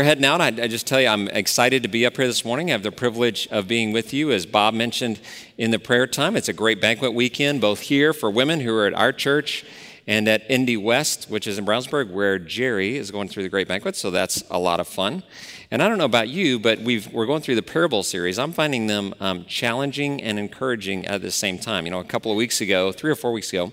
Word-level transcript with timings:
We're 0.00 0.06
heading 0.06 0.26
out. 0.26 0.40
I, 0.40 0.46
I 0.46 0.68
just 0.68 0.86
tell 0.86 1.00
you, 1.00 1.08
I'm 1.08 1.26
excited 1.26 1.82
to 1.82 1.88
be 1.88 2.06
up 2.06 2.16
here 2.16 2.28
this 2.28 2.44
morning. 2.44 2.70
I 2.70 2.70
have 2.70 2.84
the 2.84 2.92
privilege 2.92 3.48
of 3.48 3.66
being 3.66 3.90
with 3.90 4.14
you, 4.14 4.30
as 4.30 4.46
Bob 4.46 4.72
mentioned 4.72 5.18
in 5.56 5.72
the 5.72 5.80
prayer 5.80 6.06
time. 6.06 6.36
It's 6.36 6.48
a 6.48 6.52
great 6.52 6.80
banquet 6.80 7.14
weekend, 7.14 7.60
both 7.60 7.80
here 7.80 8.12
for 8.12 8.30
women 8.30 8.60
who 8.60 8.72
are 8.76 8.86
at 8.86 8.94
our 8.94 9.12
church 9.12 9.64
and 10.06 10.28
at 10.28 10.48
Indy 10.48 10.76
West, 10.76 11.28
which 11.28 11.48
is 11.48 11.58
in 11.58 11.66
Brownsburg, 11.66 12.12
where 12.12 12.38
Jerry 12.38 12.96
is 12.96 13.10
going 13.10 13.26
through 13.26 13.42
the 13.42 13.48
great 13.48 13.66
banquet. 13.66 13.96
So 13.96 14.12
that's 14.12 14.44
a 14.52 14.58
lot 14.60 14.78
of 14.78 14.86
fun. 14.86 15.24
And 15.72 15.82
I 15.82 15.88
don't 15.88 15.98
know 15.98 16.04
about 16.04 16.28
you, 16.28 16.60
but 16.60 16.78
we 16.78 17.04
are 17.12 17.26
going 17.26 17.42
through 17.42 17.56
the 17.56 17.62
parable 17.62 18.04
series. 18.04 18.38
I'm 18.38 18.52
finding 18.52 18.86
them 18.86 19.14
um, 19.18 19.46
challenging 19.46 20.22
and 20.22 20.38
encouraging 20.38 21.06
at 21.06 21.22
the 21.22 21.32
same 21.32 21.58
time. 21.58 21.86
You 21.86 21.90
know, 21.90 21.98
a 21.98 22.04
couple 22.04 22.30
of 22.30 22.36
weeks 22.36 22.60
ago, 22.60 22.92
three 22.92 23.10
or 23.10 23.16
four 23.16 23.32
weeks 23.32 23.52
ago, 23.52 23.72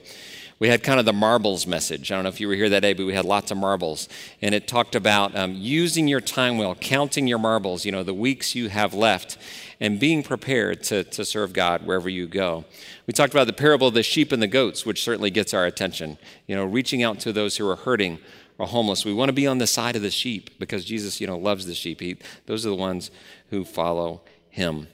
we 0.58 0.70
had 0.70 0.84
kind 0.84 1.00
of 1.00 1.06
the 1.06 1.14
marbles 1.14 1.68
message. 1.68 2.12
I 2.12 2.16
don't 2.16 2.24
know 2.24 2.30
if 2.30 2.40
you 2.40 2.48
were 2.48 2.56
here 2.56 2.70
that 2.70 2.80
day, 2.80 2.94
but 2.94 3.06
we 3.06 3.14
had 3.14 3.26
lots 3.26 3.52
of 3.52 3.58
marbles. 3.58 4.08
And 4.42 4.56
it 4.56 4.68
talked 4.68 4.96
about 4.96 5.36
um, 5.36 5.54
using 5.54 6.08
your 6.08 6.22
time 6.22 6.58
well, 6.58 6.76
counting 6.76 7.28
your 7.28 7.40
marbles, 7.40 7.86
you 7.86 7.92
know, 7.92 8.04
the 8.04 8.14
weeks 8.14 8.56
you 8.56 8.70
have 8.70 8.94
left, 8.94 9.38
and 9.82 10.00
being 10.00 10.24
prepared 10.24 10.82
to, 10.84 11.04
to 11.04 11.26
serve 11.26 11.52
God 11.52 11.86
wherever 11.86 12.08
you 12.08 12.26
go. 12.26 12.64
We 13.06 13.14
talked 13.14 13.34
about 13.34 13.48
the 13.48 13.54
parable 13.54 13.90
of 13.90 13.94
the 13.94 14.04
sheep 14.04 14.32
and 14.32 14.42
the 14.42 14.48
goats, 14.48 14.86
which 14.86 15.04
certainly 15.04 15.30
gets 15.30 15.54
our 15.54 15.66
attention. 15.66 16.18
You 16.48 16.56
know, 16.56 16.64
reaching 16.64 17.04
out 17.04 17.20
to 17.22 17.34
those 17.34 17.58
who 17.58 17.70
are 17.70 17.76
hurting 17.76 18.20
or 18.58 18.68
homeless. 18.68 19.04
We 19.04 19.14
want 19.14 19.30
to 19.30 19.34
be 19.34 19.48
on 19.48 19.58
the 19.58 19.68
side 19.68 19.98
of 19.98 20.02
the 20.02 20.12
sheep 20.12 20.58
because 20.60 20.86
Jesus, 20.86 21.20
you 21.20 21.28
know, 21.28 21.38
loves 21.38 21.66
the 21.66 21.76
sheep. 21.76 22.00
He, 22.00 22.18
those 22.46 22.66
are 22.66 22.70
the 22.70 22.76
ones 22.76 23.12
who 23.50 23.66
follow 23.66 24.22
him. 24.50 24.88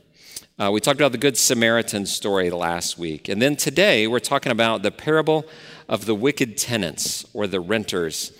Uh, 0.59 0.69
we 0.71 0.81
talked 0.81 0.99
about 0.99 1.13
the 1.13 1.17
Good 1.17 1.37
Samaritan 1.37 2.05
story 2.05 2.49
last 2.49 2.97
week. 2.97 3.29
And 3.29 3.41
then 3.41 3.55
today, 3.55 4.05
we're 4.05 4.19
talking 4.19 4.51
about 4.51 4.83
the 4.83 4.91
parable 4.91 5.45
of 5.87 6.05
the 6.05 6.13
wicked 6.13 6.57
tenants 6.57 7.25
or 7.33 7.47
the 7.47 7.59
renters 7.59 8.33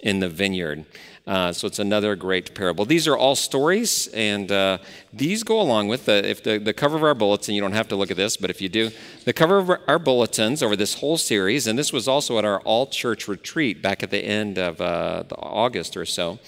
in 0.00 0.20
the 0.20 0.28
vineyard. 0.28 0.86
Uh, 1.26 1.52
so 1.52 1.66
it's 1.66 1.80
another 1.80 2.14
great 2.14 2.54
parable. 2.54 2.84
These 2.84 3.06
are 3.06 3.16
all 3.16 3.34
stories, 3.34 4.06
and 4.14 4.50
uh, 4.50 4.78
these 5.12 5.42
go 5.42 5.60
along 5.60 5.88
with 5.88 6.06
the, 6.06 6.26
if 6.26 6.42
the, 6.42 6.58
the 6.58 6.72
cover 6.72 6.96
of 6.96 7.02
our 7.02 7.12
bulletin. 7.12 7.54
You 7.54 7.60
don't 7.60 7.72
have 7.72 7.88
to 7.88 7.96
look 7.96 8.10
at 8.10 8.16
this, 8.16 8.36
but 8.36 8.48
if 8.50 8.62
you 8.62 8.70
do, 8.70 8.90
the 9.24 9.34
cover 9.34 9.58
of 9.58 9.70
our 9.88 9.98
bulletins 9.98 10.62
over 10.62 10.76
this 10.76 10.94
whole 10.94 11.18
series, 11.18 11.66
and 11.66 11.78
this 11.78 11.92
was 11.92 12.08
also 12.08 12.38
at 12.38 12.46
our 12.46 12.60
all 12.60 12.86
church 12.86 13.28
retreat 13.28 13.82
back 13.82 14.02
at 14.02 14.10
the 14.10 14.24
end 14.24 14.58
of 14.58 14.80
uh, 14.80 15.24
August 15.32 15.96
or 15.96 16.06
so, 16.06 16.38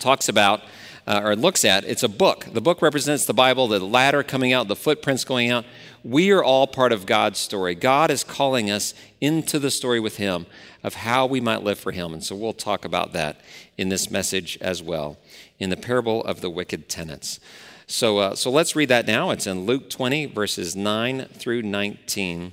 talks 0.00 0.28
about 0.28 0.62
uh, 1.08 1.22
or 1.24 1.34
looks 1.34 1.64
at, 1.64 1.84
it's 1.84 2.02
a 2.02 2.08
book. 2.08 2.46
The 2.52 2.60
book 2.60 2.82
represents 2.82 3.24
the 3.24 3.32
Bible, 3.32 3.66
the 3.66 3.80
ladder 3.80 4.22
coming 4.22 4.52
out, 4.52 4.68
the 4.68 4.76
footprints 4.76 5.24
going 5.24 5.50
out. 5.50 5.64
We 6.04 6.30
are 6.32 6.44
all 6.44 6.66
part 6.66 6.92
of 6.92 7.06
God's 7.06 7.38
story. 7.38 7.74
God 7.74 8.10
is 8.10 8.22
calling 8.22 8.70
us 8.70 8.92
into 9.18 9.58
the 9.58 9.70
story 9.70 10.00
with 10.00 10.18
Him 10.18 10.44
of 10.84 10.92
how 10.92 11.24
we 11.24 11.40
might 11.40 11.62
live 11.62 11.78
for 11.78 11.92
Him. 11.92 12.12
And 12.12 12.22
so 12.22 12.36
we'll 12.36 12.52
talk 12.52 12.84
about 12.84 13.14
that 13.14 13.40
in 13.78 13.88
this 13.88 14.10
message 14.10 14.58
as 14.60 14.82
well, 14.82 15.16
in 15.58 15.70
the 15.70 15.78
parable 15.78 16.22
of 16.24 16.42
the 16.42 16.50
wicked 16.50 16.90
tenants. 16.90 17.40
So, 17.86 18.18
uh, 18.18 18.34
so 18.34 18.50
let's 18.50 18.76
read 18.76 18.90
that 18.90 19.06
now. 19.06 19.30
It's 19.30 19.46
in 19.46 19.64
Luke 19.64 19.88
20, 19.88 20.26
verses 20.26 20.76
9 20.76 21.24
through 21.32 21.62
19. 21.62 22.52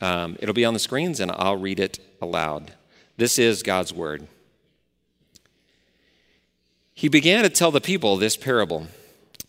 Um, 0.00 0.36
it'll 0.38 0.54
be 0.54 0.64
on 0.64 0.74
the 0.74 0.78
screens, 0.78 1.18
and 1.18 1.32
I'll 1.32 1.56
read 1.56 1.80
it 1.80 1.98
aloud. 2.20 2.74
This 3.16 3.40
is 3.40 3.64
God's 3.64 3.92
Word. 3.92 4.28
He 6.94 7.08
began 7.08 7.42
to 7.42 7.50
tell 7.50 7.70
the 7.70 7.80
people 7.80 8.16
this 8.16 8.36
parable 8.36 8.86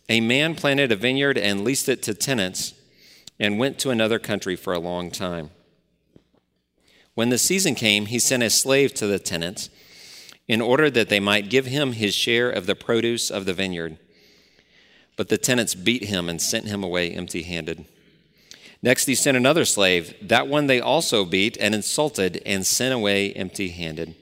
A 0.08 0.20
man 0.20 0.54
planted 0.54 0.92
a 0.92 0.96
vineyard 0.96 1.38
and 1.38 1.64
leased 1.64 1.88
it 1.88 2.02
to 2.04 2.14
tenants 2.14 2.74
and 3.38 3.58
went 3.58 3.78
to 3.80 3.90
another 3.90 4.18
country 4.18 4.56
for 4.56 4.72
a 4.72 4.78
long 4.78 5.10
time. 5.10 5.50
When 7.14 7.28
the 7.28 7.38
season 7.38 7.74
came, 7.74 8.06
he 8.06 8.18
sent 8.18 8.42
a 8.42 8.50
slave 8.50 8.92
to 8.94 9.06
the 9.06 9.18
tenants 9.18 9.70
in 10.48 10.60
order 10.60 10.90
that 10.90 11.08
they 11.08 11.20
might 11.20 11.50
give 11.50 11.66
him 11.66 11.92
his 11.92 12.14
share 12.14 12.50
of 12.50 12.66
the 12.66 12.74
produce 12.74 13.30
of 13.30 13.46
the 13.46 13.54
vineyard. 13.54 13.98
But 15.16 15.28
the 15.28 15.38
tenants 15.38 15.74
beat 15.74 16.04
him 16.04 16.28
and 16.28 16.42
sent 16.42 16.66
him 16.66 16.82
away 16.82 17.12
empty 17.12 17.42
handed. 17.42 17.86
Next, 18.82 19.06
he 19.06 19.14
sent 19.14 19.36
another 19.36 19.64
slave. 19.64 20.14
That 20.20 20.48
one 20.48 20.66
they 20.66 20.80
also 20.80 21.24
beat 21.24 21.56
and 21.58 21.74
insulted 21.74 22.42
and 22.44 22.66
sent 22.66 22.92
away 22.92 23.32
empty 23.32 23.70
handed. 23.70 24.16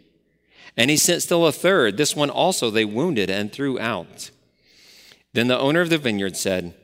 And 0.77 0.91
he 0.91 0.97
sent 0.97 1.23
still 1.23 1.47
a 1.47 1.53
third. 1.53 1.97
This 1.97 2.17
one 2.17 2.31
also 2.31 2.71
they 2.71 2.85
wounded 2.85 3.29
and 3.29 3.53
threw 3.53 3.79
out. 3.79 4.31
Then 5.33 5.49
the 5.49 5.59
owner 5.59 5.81
of 5.81 5.91
the 5.91 5.99
vineyard 5.99 6.37
said, 6.37 6.75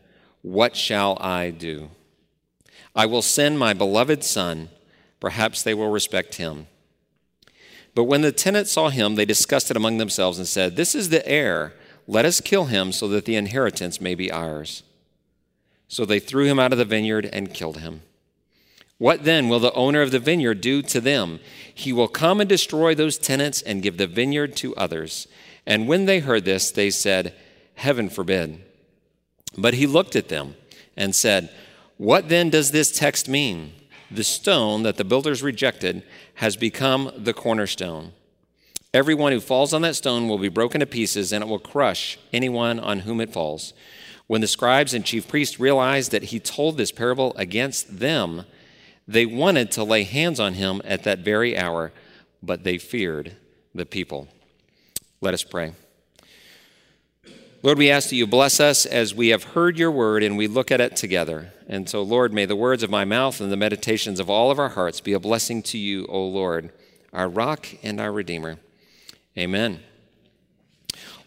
What 0.43 0.77
shall 0.77 1.17
I 1.21 1.51
do? 1.51 1.91
I 2.95 3.07
will 3.07 3.23
send 3.23 3.59
my 3.59 3.73
beloved 3.73 4.25
son. 4.25 4.71
Perhaps 5.21 5.63
they 5.63 5.75
will 5.75 5.91
respect 5.91 6.37
him. 6.37 6.67
But 7.95 8.05
when 8.05 8.21
the 8.21 8.33
tenants 8.33 8.73
saw 8.73 8.91
him, 8.91 9.15
they 9.15 9.25
discussed 9.25 9.71
it 9.71 9.77
among 9.77 9.99
themselves 9.99 10.39
and 10.39 10.47
said, 10.47 10.77
This 10.77 10.95
is 10.95 11.09
the 11.09 11.27
heir. 11.29 11.75
Let 12.07 12.25
us 12.25 12.41
kill 12.41 12.67
him 12.67 12.93
so 12.93 13.09
that 13.09 13.25
the 13.25 13.37
inheritance 13.37 14.01
may 14.01 14.15
be 14.15 14.33
ours. 14.33 14.83
So 15.89 16.05
they 16.05 16.21
threw 16.21 16.45
him 16.45 16.59
out 16.59 16.73
of 16.73 16.79
the 16.79 16.85
vineyard 16.85 17.29
and 17.33 17.53
killed 17.53 17.79
him. 17.79 18.03
What 18.99 19.25
then 19.25 19.49
will 19.49 19.61
the 19.61 19.73
owner 19.75 20.03
of 20.03 20.11
the 20.11 20.19
vineyard 20.19 20.61
do 20.61 20.83
to 20.83 21.01
them? 21.01 21.39
He 21.73 21.93
will 21.93 22.09
come 22.09 22.41
and 22.41 22.49
destroy 22.49 22.95
those 22.95 23.17
tenants 23.17 23.63
and 23.63 23.83
give 23.83 23.97
the 23.97 24.09
vineyard 24.09 24.57
to 24.57 24.75
others. 24.77 25.29
And 25.65 25.87
when 25.87 26.07
they 26.07 26.19
heard 26.19 26.45
this, 26.45 26.71
they 26.71 26.91
said, 26.91 27.35
Heaven 27.75 28.09
forbid. 28.11 28.65
But 29.57 29.75
he 29.75 29.87
looked 29.87 30.17
at 30.17 30.29
them 30.29 30.57
and 30.97 31.15
said, 31.15 31.51
What 31.97 32.29
then 32.29 32.51
does 32.51 32.73
this 32.73 32.91
text 32.91 33.29
mean? 33.29 33.73
The 34.11 34.25
stone 34.25 34.83
that 34.83 34.97
the 34.97 35.05
builders 35.05 35.43
rejected 35.43 36.03
has 36.35 36.57
become 36.57 37.13
the 37.17 37.35
cornerstone. 37.35 38.13
Everyone 38.93 39.33
who 39.33 39.41
falls 39.41 39.75
on 39.75 39.83
that 39.83 39.97
stone 39.97 40.29
will 40.29 40.39
be 40.39 40.49
broken 40.49 40.81
to 40.81 40.87
pieces, 40.87 41.33
and 41.33 41.45
it 41.45 41.49
will 41.49 41.59
crush 41.59 42.19
anyone 42.33 42.81
on 42.81 43.01
whom 43.01 43.21
it 43.21 43.33
falls. 43.33 43.75
When 44.27 44.41
the 44.41 44.47
scribes 44.47 44.95
and 44.95 45.05
chief 45.05 45.29
priests 45.29 45.61
realized 45.61 46.11
that 46.13 46.25
he 46.25 46.41
told 46.41 46.77
this 46.77 46.91
parable 46.91 47.35
against 47.37 47.99
them, 47.99 48.45
they 49.09 49.25
wanted 49.25 49.71
to 49.73 49.85
lay 49.85 50.05
hands 50.05 50.39
on 50.39 50.55
him 50.55 50.83
at 50.85 51.03
that 51.05 51.21
very 51.21 51.57
hour, 51.57 51.93
but 52.43 52.63
they 52.63 52.77
feared 52.77 53.35
the 53.75 53.87
people. 53.87 54.29
Let 55.23 55.33
us 55.33 55.43
pray. 55.43 55.73
Lord, 57.63 57.79
we 57.79 57.91
ask 57.91 58.11
that 58.11 58.17
you 58.17 58.27
bless 58.27 58.61
us 58.61 58.87
as 58.87 59.15
we 59.15 59.29
have 59.29 59.43
heard 59.43 59.79
your 59.79 59.91
word 59.91 60.23
and 60.23 60.37
we 60.37 60.47
look 60.47 60.71
at 60.71 60.81
it 60.81 60.95
together. 60.95 61.53
And 61.67 61.89
so, 61.89 62.03
Lord, 62.03 62.33
may 62.33 62.45
the 62.45 62.55
words 62.55 62.85
of 62.85 62.91
my 62.91 63.05
mouth 63.05 63.41
and 63.41 63.51
the 63.51 63.57
meditations 63.57 64.21
of 64.21 64.31
all 64.31 64.53
of 64.53 64.61
our 64.61 64.69
hearts 64.69 65.01
be 65.01 65.13
a 65.13 65.19
blessing 65.19 65.63
to 65.65 65.79
you, 65.79 66.07
O 66.09 66.25
Lord, 66.25 66.71
our 67.13 67.29
rock 67.29 67.67
and 67.83 68.01
our 68.01 68.13
redeemer. 68.13 68.59
Amen. 69.37 69.81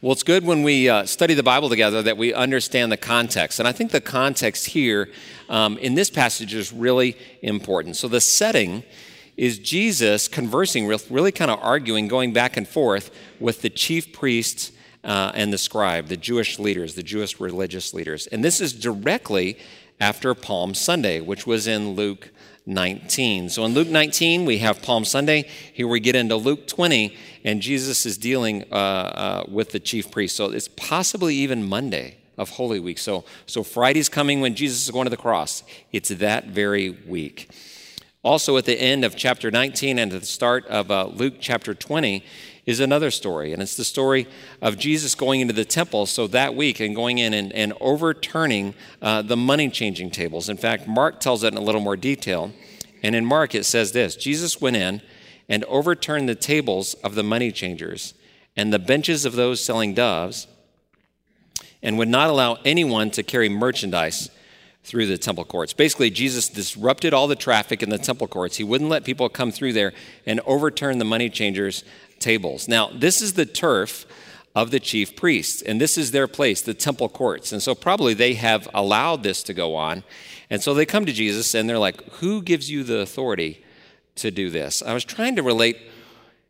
Well, 0.03 0.13
it's 0.13 0.23
good 0.23 0.43
when 0.43 0.63
we 0.63 0.89
uh, 0.89 1.05
study 1.05 1.35
the 1.35 1.43
Bible 1.43 1.69
together 1.69 2.01
that 2.01 2.17
we 2.17 2.33
understand 2.33 2.91
the 2.91 2.97
context. 2.97 3.59
And 3.59 3.67
I 3.67 3.71
think 3.71 3.91
the 3.91 4.01
context 4.01 4.65
here 4.65 5.11
um, 5.47 5.77
in 5.77 5.93
this 5.93 6.09
passage 6.09 6.55
is 6.55 6.73
really 6.73 7.15
important. 7.43 7.97
So 7.97 8.07
the 8.07 8.19
setting 8.19 8.81
is 9.37 9.59
Jesus 9.59 10.27
conversing, 10.27 10.87
really 10.87 11.31
kind 11.31 11.51
of 11.51 11.59
arguing, 11.61 12.07
going 12.07 12.33
back 12.33 12.57
and 12.57 12.67
forth 12.67 13.15
with 13.39 13.61
the 13.61 13.69
chief 13.69 14.11
priests 14.11 14.71
uh, 15.03 15.33
and 15.35 15.53
the 15.53 15.59
scribe, 15.59 16.07
the 16.07 16.17
Jewish 16.17 16.57
leaders, 16.57 16.95
the 16.95 17.03
Jewish 17.03 17.39
religious 17.39 17.93
leaders. 17.93 18.25
And 18.25 18.43
this 18.43 18.59
is 18.59 18.73
directly 18.73 19.59
after 19.99 20.33
Palm 20.33 20.73
Sunday, 20.73 21.21
which 21.21 21.45
was 21.45 21.67
in 21.67 21.89
Luke 21.89 22.31
19. 22.65 23.49
So 23.49 23.65
in 23.65 23.73
Luke 23.73 23.87
19, 23.87 24.45
we 24.45 24.59
have 24.59 24.81
Palm 24.81 25.05
Sunday. 25.05 25.47
Here 25.73 25.87
we 25.87 25.99
get 25.99 26.15
into 26.15 26.35
Luke 26.35 26.67
20, 26.67 27.15
and 27.43 27.61
Jesus 27.61 28.05
is 28.05 28.17
dealing 28.17 28.65
uh, 28.71 28.75
uh, 28.75 29.43
with 29.47 29.71
the 29.71 29.79
chief 29.79 30.11
priest. 30.11 30.35
So 30.35 30.51
it's 30.51 30.67
possibly 30.67 31.35
even 31.35 31.67
Monday 31.67 32.17
of 32.37 32.51
Holy 32.51 32.79
Week. 32.79 32.97
So, 32.97 33.25
so 33.45 33.63
Friday's 33.63 34.09
coming 34.09 34.41
when 34.41 34.55
Jesus 34.55 34.83
is 34.83 34.91
going 34.91 35.05
to 35.05 35.09
the 35.09 35.17
cross. 35.17 35.63
It's 35.91 36.09
that 36.09 36.47
very 36.47 36.89
week. 36.89 37.49
Also, 38.23 38.55
at 38.57 38.65
the 38.65 38.79
end 38.79 39.03
of 39.03 39.15
chapter 39.15 39.49
19 39.49 39.97
and 39.97 40.13
at 40.13 40.19
the 40.19 40.27
start 40.27 40.65
of 40.67 40.91
uh, 40.91 41.07
Luke 41.07 41.35
chapter 41.39 41.73
20 41.73 42.23
is 42.65 42.79
another 42.79 43.11
story. 43.11 43.53
And 43.53 43.61
it's 43.61 43.75
the 43.75 43.83
story 43.83 44.27
of 44.61 44.77
Jesus 44.77 45.15
going 45.15 45.41
into 45.41 45.53
the 45.53 45.65
temple 45.65 46.05
so 46.05 46.27
that 46.27 46.55
week 46.55 46.79
and 46.79 46.95
going 46.95 47.17
in 47.17 47.33
and, 47.33 47.51
and 47.53 47.73
overturning 47.81 48.73
uh, 49.01 49.21
the 49.21 49.37
money 49.37 49.69
changing 49.69 50.11
tables. 50.11 50.49
In 50.49 50.57
fact, 50.57 50.87
Mark 50.87 51.19
tells 51.19 51.43
it 51.43 51.53
in 51.53 51.57
a 51.57 51.61
little 51.63 51.81
more 51.81 51.97
detail. 51.97 52.51
And 53.03 53.15
in 53.15 53.25
Mark, 53.25 53.55
it 53.55 53.65
says 53.65 53.91
this 53.91 54.15
Jesus 54.15 54.61
went 54.61 54.75
in 54.75 55.01
and 55.49 55.63
overturned 55.65 56.29
the 56.29 56.35
tables 56.35 56.93
of 56.95 57.15
the 57.15 57.23
money 57.23 57.51
changers 57.51 58.13
and 58.55 58.71
the 58.71 58.79
benches 58.79 59.25
of 59.25 59.33
those 59.33 59.63
selling 59.63 59.93
doves 59.93 60.47
and 61.81 61.97
would 61.97 62.07
not 62.07 62.29
allow 62.29 62.57
anyone 62.63 63.09
to 63.11 63.23
carry 63.23 63.49
merchandise 63.49 64.29
through 64.83 65.05
the 65.05 65.17
temple 65.17 65.45
courts. 65.45 65.73
Basically, 65.73 66.09
Jesus 66.09 66.49
disrupted 66.49 67.13
all 67.13 67.27
the 67.27 67.35
traffic 67.35 67.83
in 67.83 67.89
the 67.89 67.97
temple 67.97 68.27
courts. 68.27 68.57
He 68.57 68.63
wouldn't 68.63 68.89
let 68.89 69.03
people 69.03 69.29
come 69.29 69.51
through 69.51 69.73
there 69.73 69.93
and 70.25 70.39
overturn 70.45 70.97
the 70.97 71.05
money 71.05 71.29
changers' 71.29 71.83
tables. 72.21 72.67
Now, 72.67 72.89
this 72.93 73.21
is 73.21 73.33
the 73.33 73.45
turf 73.45 74.05
of 74.55 74.71
the 74.71 74.79
chief 74.79 75.15
priests, 75.15 75.61
and 75.61 75.79
this 75.79 75.97
is 75.97 76.11
their 76.11 76.27
place, 76.27 76.61
the 76.61 76.73
temple 76.73 77.09
courts. 77.09 77.51
And 77.51 77.61
so, 77.61 77.75
probably 77.75 78.13
they 78.13 78.35
have 78.35 78.67
allowed 78.73 79.23
this 79.23 79.43
to 79.43 79.53
go 79.53 79.75
on. 79.75 80.03
And 80.49 80.61
so, 80.61 80.73
they 80.73 80.85
come 80.85 81.05
to 81.05 81.13
Jesus 81.13 81.53
and 81.53 81.69
they're 81.69 81.79
like, 81.79 82.03
Who 82.15 82.41
gives 82.41 82.69
you 82.69 82.83
the 82.83 82.99
authority 82.99 83.63
to 84.15 84.31
do 84.31 84.49
this? 84.49 84.81
I 84.81 84.93
was 84.93 85.03
trying 85.03 85.35
to 85.35 85.43
relate 85.43 85.77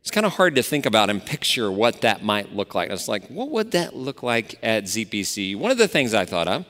it's 0.02 0.10
kind 0.10 0.26
of 0.26 0.32
hard 0.32 0.56
to 0.56 0.64
think 0.64 0.84
about 0.84 1.10
and 1.10 1.24
picture 1.24 1.70
what 1.70 2.00
that 2.00 2.24
might 2.24 2.52
look 2.52 2.74
like. 2.74 2.90
I 2.90 2.92
was 2.92 3.06
like, 3.06 3.28
what 3.28 3.50
would 3.50 3.70
that 3.70 3.94
look 3.94 4.24
like 4.24 4.58
at 4.60 4.84
ZPC? 4.84 5.56
One 5.56 5.70
of 5.70 5.78
the 5.78 5.86
things 5.86 6.12
I 6.12 6.24
thought 6.24 6.48
of 6.48 6.66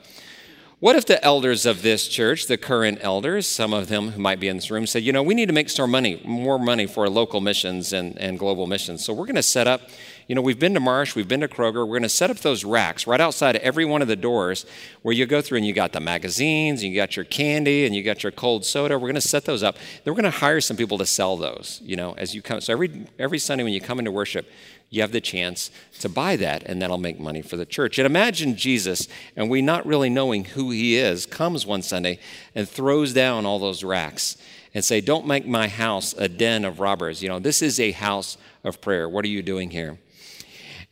what 0.83 0.97
if 0.97 1.05
the 1.05 1.23
elders 1.23 1.65
of 1.65 1.81
this 1.81 2.09
church, 2.09 2.47
the 2.47 2.57
current 2.57 2.97
elders, 2.99 3.47
some 3.47 3.71
of 3.71 3.87
them 3.87 4.11
who 4.11 4.19
might 4.19 4.37
be 4.37 4.49
in 4.49 4.57
this 4.57 4.69
room, 4.69 4.85
said, 4.85 5.01
you 5.01 5.13
know, 5.13 5.23
we 5.23 5.33
need 5.33 5.45
to 5.45 5.53
make 5.53 5.69
some 5.69 5.89
money, 5.89 6.21
more 6.25 6.59
money 6.59 6.85
for 6.85 7.09
local 7.09 7.39
missions 7.39 7.93
and, 7.93 8.17
and 8.19 8.37
global 8.37 8.67
missions. 8.67 9.01
So 9.01 9.13
we're 9.13 9.25
going 9.25 9.37
to 9.37 9.43
set 9.43 9.65
up, 9.65 9.83
you 10.27 10.35
know, 10.35 10.41
we've 10.41 10.59
been 10.59 10.73
to 10.73 10.81
Marsh, 10.81 11.15
we've 11.15 11.29
been 11.29 11.39
to 11.39 11.47
Kroger, 11.47 11.87
we're 11.87 11.99
going 11.99 12.03
to 12.03 12.09
set 12.09 12.29
up 12.29 12.39
those 12.39 12.65
racks 12.65 13.07
right 13.07 13.21
outside 13.21 13.55
of 13.55 13.61
every 13.61 13.85
one 13.85 14.01
of 14.01 14.09
the 14.09 14.17
doors 14.17 14.65
where 15.03 15.15
you 15.15 15.25
go 15.25 15.39
through 15.39 15.59
and 15.59 15.65
you 15.65 15.71
got 15.71 15.93
the 15.93 16.01
magazines, 16.01 16.83
you 16.83 16.93
got 16.93 17.15
your 17.15 17.23
candy, 17.23 17.85
and 17.85 17.95
you 17.95 18.03
got 18.03 18.21
your 18.21 18.33
cold 18.33 18.65
soda. 18.65 18.95
We're 18.99 19.07
going 19.07 19.15
to 19.15 19.21
set 19.21 19.45
those 19.45 19.63
up. 19.63 19.75
Then 20.03 20.13
we're 20.13 20.21
going 20.21 20.33
to 20.33 20.37
hire 20.37 20.59
some 20.59 20.75
people 20.75 20.97
to 20.97 21.05
sell 21.05 21.37
those, 21.37 21.79
you 21.81 21.95
know, 21.95 22.11
as 22.17 22.35
you 22.35 22.41
come. 22.41 22.59
So 22.59 22.73
every 22.73 23.05
every 23.17 23.39
Sunday 23.39 23.63
when 23.63 23.71
you 23.71 23.79
come 23.79 23.99
into 23.99 24.11
worship, 24.11 24.49
you 24.93 25.01
have 25.01 25.11
the 25.11 25.21
chance 25.21 25.71
to 25.99 26.07
buy 26.07 26.35
that, 26.35 26.61
and 26.63 26.79
that'll 26.79 26.99
make 26.99 27.19
money 27.19 27.41
for 27.41 27.57
the 27.57 27.65
church. 27.65 27.97
And 27.97 28.05
imagine 28.05 28.55
Jesus, 28.55 29.07
and 29.35 29.49
we 29.49 29.59
not 29.59 29.87
really 29.87 30.09
knowing 30.09 30.45
who 30.45 30.69
he 30.69 30.97
is, 30.97 31.25
comes 31.25 31.65
one 31.65 31.81
Sunday 31.81 32.19
and 32.53 32.69
throws 32.69 33.11
down 33.11 33.43
all 33.43 33.57
those 33.57 33.83
racks 33.83 34.37
and 34.75 34.85
say, 34.85 35.01
Don't 35.01 35.25
make 35.25 35.47
my 35.47 35.67
house 35.67 36.13
a 36.13 36.29
den 36.29 36.63
of 36.63 36.79
robbers. 36.79 37.23
You 37.23 37.29
know, 37.29 37.39
this 37.39 37.63
is 37.63 37.79
a 37.79 37.91
house 37.91 38.37
of 38.63 38.81
prayer. 38.81 39.09
What 39.09 39.25
are 39.25 39.29
you 39.29 39.41
doing 39.41 39.71
here? 39.71 39.97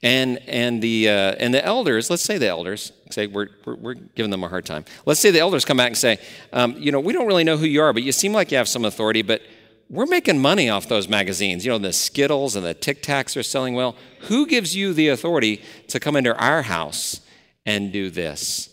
And, 0.01 0.39
and, 0.47 0.81
the, 0.81 1.09
uh, 1.09 1.35
and 1.37 1.53
the 1.53 1.63
elders, 1.63 2.09
let's 2.09 2.23
say 2.23 2.39
the 2.39 2.47
elders, 2.47 2.91
say 3.11 3.27
we're, 3.27 3.49
we're, 3.65 3.75
we're, 3.75 3.93
giving 3.93 4.31
them 4.31 4.43
a 4.43 4.47
hard 4.47 4.65
time. 4.65 4.83
Let's 5.05 5.19
say 5.19 5.29
the 5.29 5.41
elders 5.41 5.63
come 5.63 5.77
back 5.77 5.89
and 5.89 5.97
say, 5.97 6.17
um, 6.53 6.75
you 6.75 6.91
know, 6.91 6.99
we 6.99 7.13
don't 7.13 7.27
really 7.27 7.43
know 7.43 7.55
who 7.55 7.67
you 7.67 7.83
are, 7.83 7.93
but 7.93 8.01
you 8.01 8.11
seem 8.11 8.33
like 8.33 8.49
you 8.49 8.57
have 8.57 8.67
some 8.67 8.83
authority, 8.83 9.21
but 9.21 9.43
we're 9.91 10.05
making 10.05 10.39
money 10.39 10.69
off 10.69 10.87
those 10.87 11.09
magazines. 11.09 11.65
You 11.65 11.73
know, 11.73 11.77
the 11.77 11.91
Skittles 11.91 12.55
and 12.55 12.65
the 12.65 12.73
Tic 12.73 13.03
Tacs 13.03 13.35
are 13.35 13.43
selling 13.43 13.75
well. 13.75 13.97
Who 14.21 14.47
gives 14.47 14.73
you 14.73 14.93
the 14.93 15.09
authority 15.09 15.61
to 15.89 15.99
come 15.99 16.15
into 16.15 16.33
our 16.37 16.61
house 16.61 17.19
and 17.65 17.91
do 17.91 18.09
this? 18.09 18.69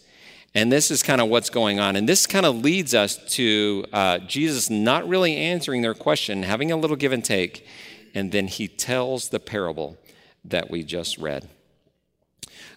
And 0.55 0.71
this 0.71 0.93
is 0.93 1.03
kind 1.03 1.21
of 1.21 1.29
what's 1.29 1.51
going 1.51 1.81
on. 1.81 1.97
And 1.97 2.09
this 2.09 2.25
kind 2.25 2.47
of 2.47 2.63
leads 2.63 2.95
us 2.95 3.17
to 3.35 3.85
uh, 3.93 4.19
Jesus 4.19 4.71
not 4.71 5.09
really 5.09 5.37
answering 5.37 5.83
their 5.83 5.93
question, 5.93 6.45
having 6.45 6.71
a 6.71 6.77
little 6.77 6.97
give 6.97 7.13
and 7.13 7.25
take. 7.25 7.67
And 8.15 8.31
then 8.31 8.47
he 8.47 8.69
tells 8.69 9.31
the 9.31 9.41
parable 9.41 9.99
that 10.45 10.71
we 10.71 10.85
just 10.85 11.19
read. 11.19 11.49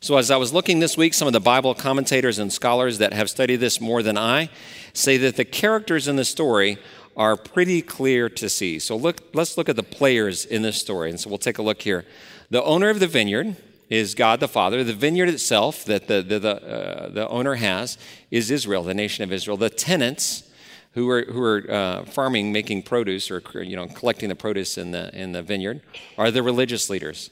So, 0.04 0.18
as 0.18 0.32
I 0.32 0.38
was 0.38 0.52
looking 0.52 0.80
this 0.80 0.98
week, 0.98 1.14
some 1.14 1.28
of 1.28 1.34
the 1.34 1.40
Bible 1.40 1.76
commentators 1.76 2.40
and 2.40 2.52
scholars 2.52 2.98
that 2.98 3.14
have 3.14 3.30
studied 3.30 3.58
this 3.58 3.80
more 3.80 4.02
than 4.02 4.18
I 4.18 4.50
say 4.94 5.18
that 5.18 5.36
the 5.36 5.46
characters 5.46 6.08
in 6.08 6.16
the 6.16 6.26
story 6.26 6.80
are 7.16 7.36
pretty 7.36 7.82
clear 7.82 8.30
to 8.30 8.50
see. 8.50 8.80
So 8.80 8.96
look, 8.96 9.22
let's 9.34 9.58
look 9.58 9.70
at 9.70 9.76
the 9.76 9.84
players 9.84 10.46
in 10.46 10.62
this 10.62 10.78
story. 10.78 11.10
And 11.10 11.20
so 11.20 11.30
we'll 11.30 11.38
take 11.38 11.58
a 11.58 11.62
look 11.62 11.82
here. 11.82 12.06
The 12.50 12.64
owner 12.64 12.90
of 12.90 13.00
the 13.00 13.08
vineyard 13.08 13.56
is 13.90 14.16
God 14.16 14.40
the 14.40 14.48
Father. 14.48 14.84
The 14.84 14.94
vineyard 14.94 15.30
itself 15.30 15.84
that 15.86 16.08
the, 16.08 16.22
the, 16.22 16.40
the, 16.40 16.56
uh, 16.56 17.10
the 17.10 17.28
owner 17.28 17.56
has 17.56 17.98
is 18.30 18.50
Israel, 18.50 18.84
the 18.84 18.94
nation 18.94 19.24
of 19.24 19.34
Israel. 19.34 19.58
The 19.58 19.70
tenants 19.70 20.50
who 20.94 21.10
are, 21.10 21.24
who 21.24 21.42
are 21.44 21.72
uh, 21.72 22.06
farming, 22.06 22.52
making 22.52 22.84
produce, 22.84 23.30
or 23.30 23.42
you 23.62 23.76
know, 23.76 23.88
collecting 23.88 24.30
the 24.30 24.36
produce 24.36 24.78
in 24.78 24.92
the, 24.92 25.14
in 25.18 25.32
the 25.34 25.42
vineyard, 25.42 25.82
are 26.18 26.32
the 26.32 26.44
religious 26.44 26.90
leaders. 26.90 27.30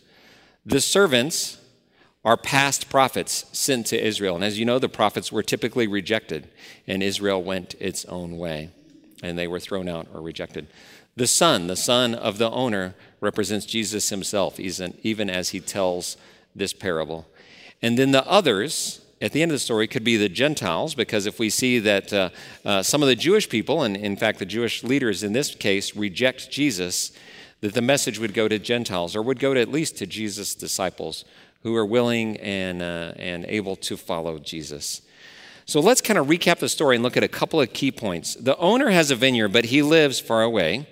The 0.65 0.81
servants 0.81 1.57
are 2.25 2.37
past 2.37 2.89
prophets 2.89 3.45
sent 3.53 3.87
to 3.87 4.01
Israel. 4.01 4.35
And 4.35 4.43
as 4.43 4.59
you 4.59 4.65
know, 4.65 4.79
the 4.79 4.89
prophets 4.89 5.31
were 5.31 5.43
typically 5.43 5.87
rejected, 5.87 6.49
and 6.85 7.01
Israel 7.01 7.41
went 7.41 7.75
its 7.79 8.03
own 8.05 8.37
way 8.37 8.71
and 9.23 9.37
they 9.37 9.47
were 9.47 9.59
thrown 9.59 9.89
out 9.89 10.07
or 10.13 10.21
rejected. 10.21 10.67
The 11.15 11.27
son, 11.27 11.67
the 11.67 11.75
son 11.75 12.15
of 12.15 12.37
the 12.37 12.49
owner, 12.49 12.95
represents 13.19 13.65
Jesus 13.65 14.09
himself, 14.09 14.59
even 14.59 15.29
as 15.29 15.49
he 15.49 15.59
tells 15.59 16.17
this 16.55 16.73
parable. 16.73 17.27
And 17.81 17.97
then 17.97 18.11
the 18.11 18.25
others, 18.25 19.01
at 19.21 19.31
the 19.31 19.41
end 19.41 19.51
of 19.51 19.55
the 19.55 19.59
story, 19.59 19.87
could 19.87 20.03
be 20.03 20.17
the 20.17 20.29
Gentiles, 20.29 20.95
because 20.95 21.25
if 21.25 21.39
we 21.39 21.49
see 21.49 21.79
that 21.79 22.13
uh, 22.13 22.29
uh, 22.63 22.83
some 22.83 23.01
of 23.01 23.09
the 23.09 23.15
Jewish 23.15 23.49
people, 23.49 23.83
and 23.83 23.97
in 23.97 24.15
fact 24.15 24.39
the 24.39 24.45
Jewish 24.45 24.83
leaders 24.83 25.23
in 25.23 25.33
this 25.33 25.53
case, 25.55 25.95
reject 25.95 26.49
Jesus, 26.49 27.11
that 27.61 27.73
the 27.73 27.81
message 27.81 28.19
would 28.19 28.33
go 28.33 28.47
to 28.47 28.57
Gentiles, 28.57 29.15
or 29.15 29.21
would 29.21 29.39
go 29.39 29.53
to 29.53 29.59
at 29.59 29.69
least 29.69 29.97
to 29.97 30.05
Jesus' 30.05 30.55
disciples 30.55 31.25
who 31.63 31.75
are 31.75 31.85
willing 31.85 32.37
and, 32.37 32.81
uh, 32.81 33.13
and 33.17 33.45
able 33.45 33.75
to 33.75 33.97
follow 33.97 34.39
Jesus. 34.39 35.01
So 35.69 35.79
let's 35.79 36.01
kind 36.01 36.17
of 36.17 36.25
recap 36.25 36.57
the 36.57 36.67
story 36.67 36.95
and 36.95 37.03
look 37.03 37.15
at 37.15 37.21
a 37.21 37.27
couple 37.27 37.61
of 37.61 37.71
key 37.73 37.91
points. 37.91 38.33
The 38.33 38.57
owner 38.57 38.89
has 38.89 39.11
a 39.11 39.15
vineyard, 39.15 39.49
but 39.49 39.65
he 39.65 39.83
lives 39.83 40.19
far 40.19 40.41
away. 40.41 40.87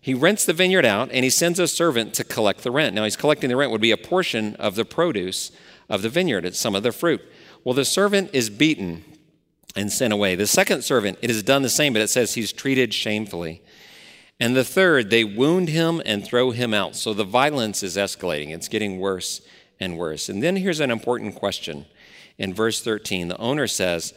He 0.00 0.14
rents 0.14 0.44
the 0.44 0.52
vineyard 0.52 0.86
out 0.86 1.10
and 1.10 1.24
he 1.24 1.30
sends 1.30 1.58
a 1.58 1.66
servant 1.66 2.14
to 2.14 2.22
collect 2.22 2.62
the 2.62 2.70
rent. 2.70 2.94
Now, 2.94 3.02
he's 3.02 3.16
collecting 3.16 3.50
the 3.50 3.56
rent 3.56 3.72
would 3.72 3.80
be 3.80 3.90
a 3.90 3.96
portion 3.96 4.54
of 4.60 4.76
the 4.76 4.84
produce 4.84 5.50
of 5.88 6.02
the 6.02 6.08
vineyard, 6.08 6.44
it's 6.44 6.56
some 6.56 6.76
of 6.76 6.84
the 6.84 6.92
fruit. 6.92 7.20
Well, 7.64 7.74
the 7.74 7.84
servant 7.84 8.30
is 8.32 8.48
beaten 8.48 9.02
and 9.74 9.90
sent 9.90 10.12
away. 10.12 10.36
The 10.36 10.46
second 10.46 10.84
servant, 10.84 11.18
it 11.20 11.28
is 11.28 11.42
done 11.42 11.62
the 11.62 11.68
same, 11.68 11.92
but 11.92 12.00
it 12.00 12.10
says 12.10 12.34
he's 12.34 12.52
treated 12.52 12.94
shamefully. 12.94 13.60
And 14.38 14.54
the 14.54 14.62
third, 14.62 15.10
they 15.10 15.24
wound 15.24 15.68
him 15.68 16.00
and 16.06 16.24
throw 16.24 16.52
him 16.52 16.72
out. 16.72 16.94
So 16.94 17.12
the 17.12 17.24
violence 17.24 17.82
is 17.82 17.96
escalating, 17.96 18.50
it's 18.50 18.68
getting 18.68 19.00
worse 19.00 19.40
and 19.80 19.98
worse. 19.98 20.28
And 20.28 20.40
then 20.40 20.54
here's 20.54 20.78
an 20.78 20.92
important 20.92 21.34
question 21.34 21.86
in 22.40 22.54
verse 22.54 22.80
13, 22.80 23.28
the 23.28 23.36
owner 23.36 23.66
says, 23.66 24.14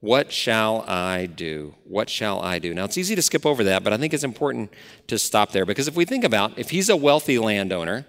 What 0.00 0.32
shall 0.32 0.80
I 0.88 1.26
do? 1.26 1.74
What 1.84 2.08
shall 2.08 2.40
I 2.40 2.58
do? 2.58 2.74
Now, 2.74 2.86
it's 2.86 2.96
easy 2.96 3.14
to 3.14 3.22
skip 3.22 3.44
over 3.44 3.62
that, 3.64 3.84
but 3.84 3.92
I 3.92 3.98
think 3.98 4.14
it's 4.14 4.24
important 4.24 4.72
to 5.08 5.18
stop 5.18 5.52
there 5.52 5.66
because 5.66 5.86
if 5.86 5.94
we 5.94 6.06
think 6.06 6.24
about 6.24 6.58
if 6.58 6.70
he's 6.70 6.88
a 6.88 6.96
wealthy 6.96 7.38
landowner 7.38 8.06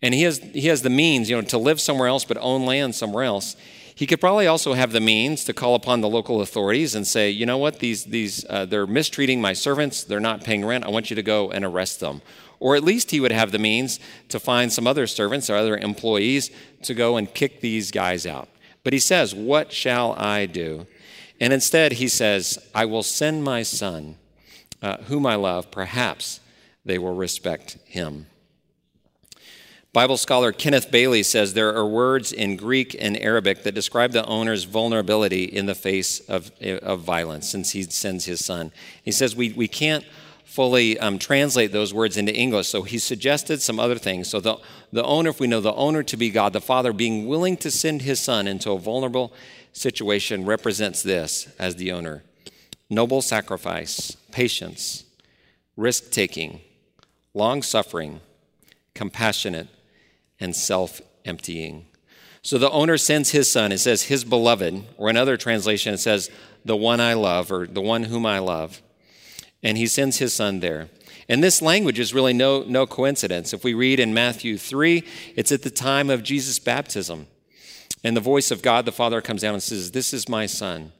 and 0.00 0.14
he 0.14 0.22
has, 0.22 0.38
he 0.38 0.68
has 0.68 0.82
the 0.82 0.90
means 0.90 1.28
you 1.28 1.34
know, 1.36 1.42
to 1.42 1.58
live 1.58 1.80
somewhere 1.80 2.06
else 2.06 2.24
but 2.24 2.38
own 2.38 2.64
land 2.64 2.94
somewhere 2.94 3.24
else, 3.24 3.56
he 3.92 4.06
could 4.06 4.20
probably 4.20 4.46
also 4.46 4.74
have 4.74 4.92
the 4.92 5.00
means 5.00 5.42
to 5.44 5.52
call 5.52 5.74
upon 5.74 6.00
the 6.00 6.08
local 6.08 6.40
authorities 6.40 6.94
and 6.94 7.04
say, 7.04 7.28
you 7.28 7.44
know 7.44 7.58
what, 7.58 7.80
these, 7.80 8.04
these, 8.04 8.46
uh, 8.48 8.64
they're 8.66 8.86
mistreating 8.86 9.40
my 9.40 9.52
servants, 9.52 10.04
they're 10.04 10.20
not 10.20 10.44
paying 10.44 10.64
rent, 10.64 10.84
I 10.84 10.90
want 10.90 11.10
you 11.10 11.16
to 11.16 11.22
go 11.22 11.50
and 11.50 11.64
arrest 11.64 11.98
them. 11.98 12.22
Or 12.60 12.76
at 12.76 12.84
least 12.84 13.10
he 13.10 13.20
would 13.20 13.32
have 13.32 13.52
the 13.52 13.58
means 13.58 13.98
to 14.28 14.38
find 14.38 14.72
some 14.72 14.86
other 14.86 15.06
servants 15.06 15.50
or 15.50 15.56
other 15.56 15.76
employees 15.76 16.50
to 16.82 16.94
go 16.94 17.16
and 17.16 17.32
kick 17.34 17.60
these 17.60 17.90
guys 17.90 18.26
out. 18.26 18.48
But 18.82 18.92
he 18.92 18.98
says, 18.98 19.34
What 19.34 19.72
shall 19.72 20.12
I 20.14 20.46
do? 20.46 20.86
And 21.40 21.52
instead, 21.52 21.92
he 21.92 22.08
says, 22.08 22.58
I 22.74 22.84
will 22.84 23.02
send 23.02 23.44
my 23.44 23.62
son, 23.62 24.16
uh, 24.82 24.98
whom 25.04 25.26
I 25.26 25.36
love. 25.36 25.70
Perhaps 25.70 26.40
they 26.84 26.98
will 26.98 27.14
respect 27.14 27.78
him. 27.84 28.26
Bible 29.92 30.16
scholar 30.16 30.52
Kenneth 30.52 30.92
Bailey 30.92 31.24
says 31.24 31.54
there 31.54 31.74
are 31.74 31.86
words 31.86 32.32
in 32.32 32.56
Greek 32.56 32.94
and 33.00 33.20
Arabic 33.20 33.64
that 33.64 33.74
describe 33.74 34.12
the 34.12 34.24
owner's 34.24 34.62
vulnerability 34.62 35.42
in 35.42 35.66
the 35.66 35.74
face 35.74 36.20
of, 36.20 36.52
of 36.60 37.00
violence 37.00 37.48
since 37.48 37.72
he 37.72 37.82
sends 37.82 38.24
his 38.24 38.44
son. 38.44 38.70
He 39.02 39.10
says 39.10 39.34
we, 39.34 39.52
we 39.52 39.66
can't 39.66 40.04
fully 40.50 40.98
um, 40.98 41.16
translate 41.16 41.70
those 41.70 41.94
words 41.94 42.16
into 42.16 42.34
English. 42.34 42.66
So 42.66 42.82
he 42.82 42.98
suggested 42.98 43.62
some 43.62 43.78
other 43.78 43.94
things. 43.94 44.28
So 44.28 44.40
the, 44.40 44.56
the 44.92 45.04
owner, 45.04 45.30
if 45.30 45.38
we 45.38 45.46
know 45.46 45.60
the 45.60 45.72
owner 45.74 46.02
to 46.02 46.16
be 46.16 46.28
God 46.28 46.52
the 46.52 46.60
Father, 46.60 46.92
being 46.92 47.28
willing 47.28 47.56
to 47.58 47.70
send 47.70 48.02
his 48.02 48.18
son 48.18 48.48
into 48.48 48.72
a 48.72 48.78
vulnerable 48.78 49.32
situation 49.72 50.44
represents 50.44 51.04
this 51.04 51.48
as 51.60 51.76
the 51.76 51.92
owner 51.92 52.24
noble 52.92 53.22
sacrifice, 53.22 54.16
patience, 54.32 55.04
risk 55.76 56.10
taking, 56.10 56.60
long 57.32 57.62
suffering, 57.62 58.20
compassionate, 58.92 59.68
and 60.40 60.56
self 60.56 61.00
emptying. 61.24 61.86
So 62.42 62.58
the 62.58 62.70
owner 62.72 62.98
sends 62.98 63.30
his 63.30 63.48
son. 63.48 63.70
It 63.70 63.78
says 63.78 64.02
his 64.02 64.24
beloved, 64.24 64.84
or 64.96 65.08
another 65.08 65.36
translation, 65.36 65.94
it 65.94 65.98
says 65.98 66.28
the 66.64 66.74
one 66.74 66.98
I 66.98 67.14
love, 67.14 67.52
or 67.52 67.68
the 67.68 67.80
one 67.80 68.02
whom 68.02 68.26
I 68.26 68.40
love 68.40 68.82
and 69.62 69.76
he 69.76 69.86
sends 69.86 70.18
his 70.18 70.32
son 70.32 70.60
there. 70.60 70.88
And 71.28 71.44
this 71.44 71.62
language 71.62 71.98
is 71.98 72.12
really 72.12 72.32
no, 72.32 72.62
no 72.62 72.86
coincidence. 72.86 73.52
If 73.52 73.62
we 73.62 73.72
read 73.72 74.00
in 74.00 74.12
Matthew 74.12 74.58
3, 74.58 75.04
it's 75.36 75.52
at 75.52 75.62
the 75.62 75.70
time 75.70 76.10
of 76.10 76.24
Jesus' 76.24 76.58
baptism. 76.58 77.28
And 78.02 78.16
the 78.16 78.20
voice 78.20 78.50
of 78.50 78.62
God 78.62 78.84
the 78.84 78.92
Father 78.92 79.20
comes 79.20 79.42
down 79.42 79.54
and 79.54 79.62
says, 79.62 79.92
This 79.92 80.12
is 80.12 80.28
my 80.28 80.46
son, 80.46 80.92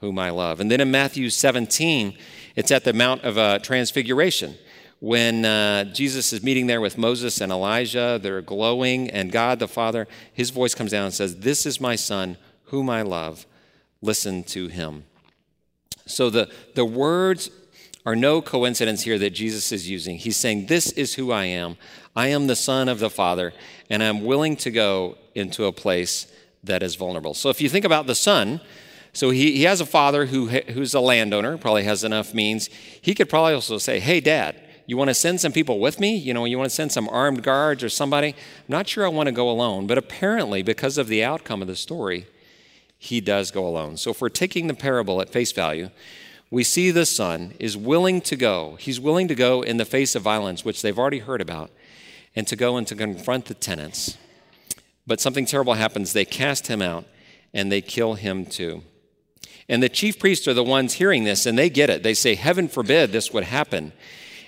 whom 0.00 0.18
I 0.18 0.30
love. 0.30 0.60
And 0.60 0.70
then 0.70 0.80
in 0.80 0.90
Matthew 0.90 1.30
17, 1.30 2.16
it's 2.56 2.70
at 2.70 2.84
the 2.84 2.92
Mount 2.92 3.22
of 3.22 3.38
uh, 3.38 3.58
Transfiguration 3.60 4.56
when 4.98 5.46
uh, 5.46 5.84
Jesus 5.84 6.32
is 6.32 6.42
meeting 6.42 6.66
there 6.66 6.80
with 6.80 6.98
Moses 6.98 7.40
and 7.40 7.50
Elijah. 7.50 8.18
They're 8.22 8.42
glowing, 8.42 9.08
and 9.10 9.32
God 9.32 9.58
the 9.58 9.68
Father, 9.68 10.06
his 10.32 10.50
voice 10.50 10.74
comes 10.74 10.90
down 10.90 11.06
and 11.06 11.14
says, 11.14 11.38
This 11.38 11.64
is 11.64 11.80
my 11.80 11.96
son, 11.96 12.36
whom 12.64 12.90
I 12.90 13.02
love. 13.02 13.46
Listen 14.02 14.42
to 14.44 14.68
him. 14.68 15.04
So 16.06 16.28
the, 16.28 16.50
the 16.74 16.84
words 16.84 17.50
are 18.06 18.16
no 18.16 18.40
coincidence 18.40 19.02
here 19.02 19.18
that 19.18 19.30
Jesus 19.30 19.72
is 19.72 19.88
using. 19.88 20.16
He's 20.16 20.36
saying, 20.36 20.66
This 20.66 20.92
is 20.92 21.14
who 21.14 21.32
I 21.32 21.44
am. 21.44 21.76
I 22.16 22.28
am 22.28 22.46
the 22.46 22.56
Son 22.56 22.88
of 22.88 22.98
the 22.98 23.10
Father, 23.10 23.52
and 23.88 24.02
I'm 24.02 24.24
willing 24.24 24.56
to 24.56 24.70
go 24.70 25.16
into 25.34 25.66
a 25.66 25.72
place 25.72 26.26
that 26.64 26.82
is 26.82 26.94
vulnerable. 26.94 27.34
So 27.34 27.50
if 27.50 27.60
you 27.60 27.68
think 27.68 27.84
about 27.84 28.06
the 28.06 28.14
Son, 28.14 28.60
so 29.12 29.30
he, 29.30 29.52
he 29.56 29.62
has 29.64 29.80
a 29.80 29.86
father 29.86 30.26
who, 30.26 30.46
who's 30.48 30.94
a 30.94 31.00
landowner, 31.00 31.58
probably 31.58 31.84
has 31.84 32.04
enough 32.04 32.32
means. 32.32 32.68
He 33.00 33.14
could 33.14 33.28
probably 33.28 33.54
also 33.54 33.78
say, 33.78 34.00
Hey, 34.00 34.20
Dad, 34.20 34.60
You 34.86 34.96
want 34.96 35.08
to 35.08 35.14
send 35.14 35.40
some 35.40 35.52
people 35.52 35.78
with 35.78 36.00
me? 36.00 36.16
You 36.16 36.34
know, 36.34 36.44
you 36.44 36.58
want 36.58 36.68
to 36.68 36.74
send 36.74 36.92
some 36.92 37.08
armed 37.08 37.42
guards 37.42 37.84
or 37.84 37.88
somebody? 37.88 38.28
I'm 38.28 38.64
not 38.68 38.88
sure 38.88 39.04
I 39.04 39.08
want 39.08 39.26
to 39.28 39.32
go 39.32 39.48
alone. 39.48 39.86
But 39.86 39.98
apparently, 39.98 40.62
because 40.62 40.98
of 40.98 41.08
the 41.08 41.22
outcome 41.22 41.62
of 41.62 41.68
the 41.68 41.76
story, 41.76 42.26
he 42.98 43.20
does 43.20 43.50
go 43.50 43.66
alone. 43.66 43.96
So 43.96 44.10
if 44.10 44.20
we're 44.20 44.28
taking 44.28 44.66
the 44.66 44.74
parable 44.74 45.20
at 45.20 45.30
face 45.30 45.52
value, 45.52 45.90
we 46.50 46.64
see 46.64 46.90
the 46.90 47.06
son 47.06 47.54
is 47.60 47.76
willing 47.76 48.20
to 48.22 48.36
go. 48.36 48.76
He's 48.80 48.98
willing 48.98 49.28
to 49.28 49.36
go 49.36 49.62
in 49.62 49.76
the 49.76 49.84
face 49.84 50.16
of 50.16 50.22
violence, 50.22 50.64
which 50.64 50.82
they've 50.82 50.98
already 50.98 51.20
heard 51.20 51.40
about, 51.40 51.70
and 52.34 52.46
to 52.48 52.56
go 52.56 52.76
and 52.76 52.86
to 52.88 52.96
confront 52.96 53.46
the 53.46 53.54
tenants. 53.54 54.18
But 55.06 55.20
something 55.20 55.46
terrible 55.46 55.74
happens. 55.74 56.12
They 56.12 56.24
cast 56.24 56.66
him 56.66 56.82
out 56.82 57.04
and 57.54 57.70
they 57.70 57.80
kill 57.80 58.14
him 58.14 58.46
too. 58.46 58.82
And 59.68 59.80
the 59.82 59.88
chief 59.88 60.18
priests 60.18 60.48
are 60.48 60.54
the 60.54 60.64
ones 60.64 60.94
hearing 60.94 61.22
this, 61.22 61.46
and 61.46 61.56
they 61.56 61.70
get 61.70 61.90
it. 61.90 62.02
They 62.02 62.14
say, 62.14 62.34
Heaven 62.34 62.66
forbid 62.66 63.12
this 63.12 63.32
would 63.32 63.44
happen. 63.44 63.92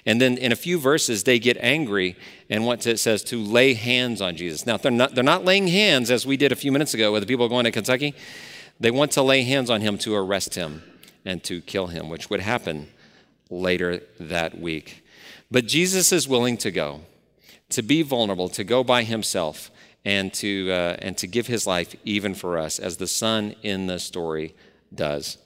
And 0.04 0.21
then 0.21 0.37
in 0.37 0.50
a 0.50 0.56
few 0.56 0.80
verses, 0.80 1.23
they 1.23 1.38
get 1.38 1.56
angry 1.61 2.16
and 2.50 2.66
what 2.66 2.85
it 2.88 2.99
says 2.99 3.23
to 3.25 3.40
lay 3.40 3.75
hands 3.75 4.21
on 4.21 4.35
Jesus. 4.35 4.66
Now, 4.66 4.76
they're 4.76 4.90
not, 4.90 5.14
they're 5.14 5.23
not 5.23 5.44
laying 5.44 5.68
hands 5.68 6.11
as 6.11 6.26
we 6.26 6.37
did 6.37 6.50
a 6.50 6.56
few 6.56 6.73
minutes 6.73 6.92
ago 6.92 7.12
with 7.12 7.23
the 7.23 7.26
people 7.28 7.49
going 7.49 7.64
to 7.64 7.71
Kentucky. 7.71 8.14
They 8.80 8.90
want 8.90 9.12
to 9.12 9.23
lay 9.23 9.44
hands 9.44 9.71
on 9.71 9.80
him 9.80 9.97
to 9.99 10.16
arrest 10.16 10.56
him 10.56 10.82
and 11.24 11.42
to 11.44 11.60
kill 11.60 11.88
him, 11.88 12.08
which 12.08 12.30
would 12.30 12.40
happen 12.40 12.88
later 13.50 14.02
that 14.18 14.58
week. 14.58 15.04
But 15.50 15.66
Jesus 15.66 16.12
is 16.12 16.26
willing 16.26 16.56
to 16.58 16.70
go, 16.70 17.00
to 17.70 17.82
be 17.82 18.02
vulnerable, 18.02 18.48
to 18.50 18.64
go 18.64 18.82
by 18.82 19.04
himself, 19.04 19.70
and 20.04 20.32
to, 20.34 20.70
uh, 20.70 20.96
and 20.98 21.16
to 21.18 21.26
give 21.26 21.46
his 21.46 21.66
life 21.66 21.94
even 22.04 22.34
for 22.34 22.58
us, 22.58 22.78
as 22.78 22.96
the 22.96 23.06
son 23.06 23.54
in 23.62 23.86
the 23.86 23.98
story 23.98 24.54
does. 24.94 25.38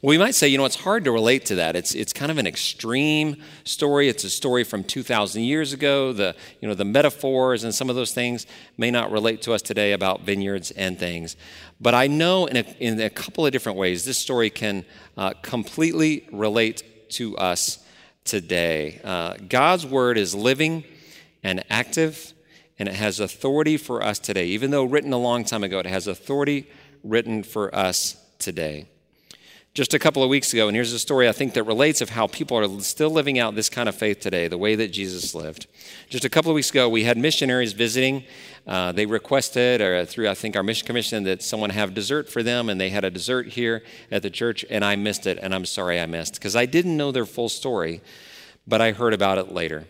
Well, 0.00 0.10
we 0.10 0.18
might 0.18 0.36
say, 0.36 0.46
you 0.46 0.58
know, 0.58 0.64
it's 0.64 0.76
hard 0.76 1.04
to 1.04 1.12
relate 1.12 1.44
to 1.46 1.56
that. 1.56 1.74
It's, 1.74 1.92
it's 1.94 2.12
kind 2.12 2.30
of 2.30 2.38
an 2.38 2.46
extreme 2.46 3.42
story. 3.64 4.08
It's 4.08 4.22
a 4.22 4.30
story 4.30 4.62
from 4.62 4.84
2,000 4.84 5.42
years 5.42 5.72
ago. 5.72 6.12
The, 6.12 6.36
you 6.60 6.68
know, 6.68 6.74
the 6.74 6.84
metaphors 6.84 7.64
and 7.64 7.74
some 7.74 7.90
of 7.90 7.96
those 7.96 8.12
things 8.12 8.46
may 8.76 8.92
not 8.92 9.10
relate 9.10 9.42
to 9.42 9.52
us 9.52 9.60
today 9.60 9.92
about 9.92 10.20
vineyards 10.20 10.70
and 10.70 10.96
things. 10.96 11.36
But 11.80 11.94
I 11.94 12.06
know 12.06 12.46
in 12.46 12.58
a, 12.58 12.64
in 12.78 13.00
a 13.00 13.10
couple 13.10 13.44
of 13.44 13.50
different 13.50 13.76
ways 13.76 14.04
this 14.04 14.18
story 14.18 14.50
can 14.50 14.84
uh, 15.16 15.30
completely 15.42 16.28
relate 16.30 17.10
to 17.12 17.36
us 17.36 17.84
today. 18.24 19.00
Uh, 19.02 19.34
God's 19.48 19.84
word 19.84 20.16
is 20.16 20.32
living 20.32 20.84
and 21.42 21.64
active, 21.70 22.34
and 22.78 22.88
it 22.88 22.94
has 22.94 23.18
authority 23.18 23.76
for 23.76 24.02
us 24.04 24.20
today. 24.20 24.46
Even 24.46 24.70
though 24.70 24.84
written 24.84 25.12
a 25.12 25.18
long 25.18 25.44
time 25.44 25.64
ago, 25.64 25.80
it 25.80 25.86
has 25.86 26.06
authority 26.06 26.68
written 27.02 27.42
for 27.42 27.74
us 27.74 28.16
today. 28.38 28.86
Just 29.78 29.94
a 29.94 29.98
couple 30.00 30.24
of 30.24 30.28
weeks 30.28 30.52
ago, 30.52 30.66
and 30.66 30.74
here's 30.74 30.92
a 30.92 30.98
story 30.98 31.28
I 31.28 31.32
think 31.32 31.54
that 31.54 31.62
relates 31.62 32.00
of 32.00 32.10
how 32.10 32.26
people 32.26 32.58
are 32.58 32.80
still 32.80 33.10
living 33.10 33.38
out 33.38 33.54
this 33.54 33.68
kind 33.68 33.88
of 33.88 33.94
faith 33.94 34.18
today, 34.18 34.48
the 34.48 34.58
way 34.58 34.74
that 34.74 34.88
Jesus 34.88 35.36
lived. 35.36 35.68
Just 36.08 36.24
a 36.24 36.28
couple 36.28 36.50
of 36.50 36.56
weeks 36.56 36.70
ago, 36.70 36.88
we 36.88 37.04
had 37.04 37.16
missionaries 37.16 37.74
visiting. 37.74 38.24
Uh, 38.66 38.90
they 38.90 39.06
requested, 39.06 39.80
or 39.80 40.04
through 40.04 40.28
I 40.28 40.34
think 40.34 40.56
our 40.56 40.64
mission 40.64 40.84
commission, 40.84 41.22
that 41.22 41.44
someone 41.44 41.70
have 41.70 41.94
dessert 41.94 42.28
for 42.28 42.42
them, 42.42 42.68
and 42.68 42.80
they 42.80 42.90
had 42.90 43.04
a 43.04 43.10
dessert 43.10 43.50
here 43.50 43.84
at 44.10 44.22
the 44.22 44.30
church, 44.30 44.64
and 44.68 44.84
I 44.84 44.96
missed 44.96 45.28
it, 45.28 45.38
and 45.40 45.54
I'm 45.54 45.64
sorry 45.64 46.00
I 46.00 46.06
missed 46.06 46.34
because 46.34 46.56
I 46.56 46.66
didn't 46.66 46.96
know 46.96 47.12
their 47.12 47.24
full 47.24 47.48
story, 47.48 48.00
but 48.66 48.80
I 48.80 48.90
heard 48.90 49.14
about 49.14 49.38
it 49.38 49.52
later. 49.52 49.86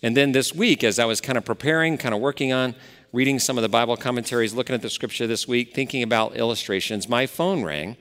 And 0.00 0.16
then 0.16 0.30
this 0.30 0.54
week, 0.54 0.84
as 0.84 1.00
I 1.00 1.06
was 1.06 1.20
kind 1.20 1.36
of 1.36 1.44
preparing, 1.44 1.98
kind 1.98 2.14
of 2.14 2.20
working 2.20 2.52
on 2.52 2.76
reading 3.12 3.40
some 3.40 3.58
of 3.58 3.62
the 3.62 3.68
Bible 3.68 3.96
commentaries, 3.96 4.54
looking 4.54 4.76
at 4.76 4.82
the 4.82 4.90
scripture 4.90 5.26
this 5.26 5.48
week, 5.48 5.74
thinking 5.74 6.04
about 6.04 6.36
illustrations, 6.36 7.08
my 7.08 7.26
phone 7.26 7.64
rang. 7.64 7.96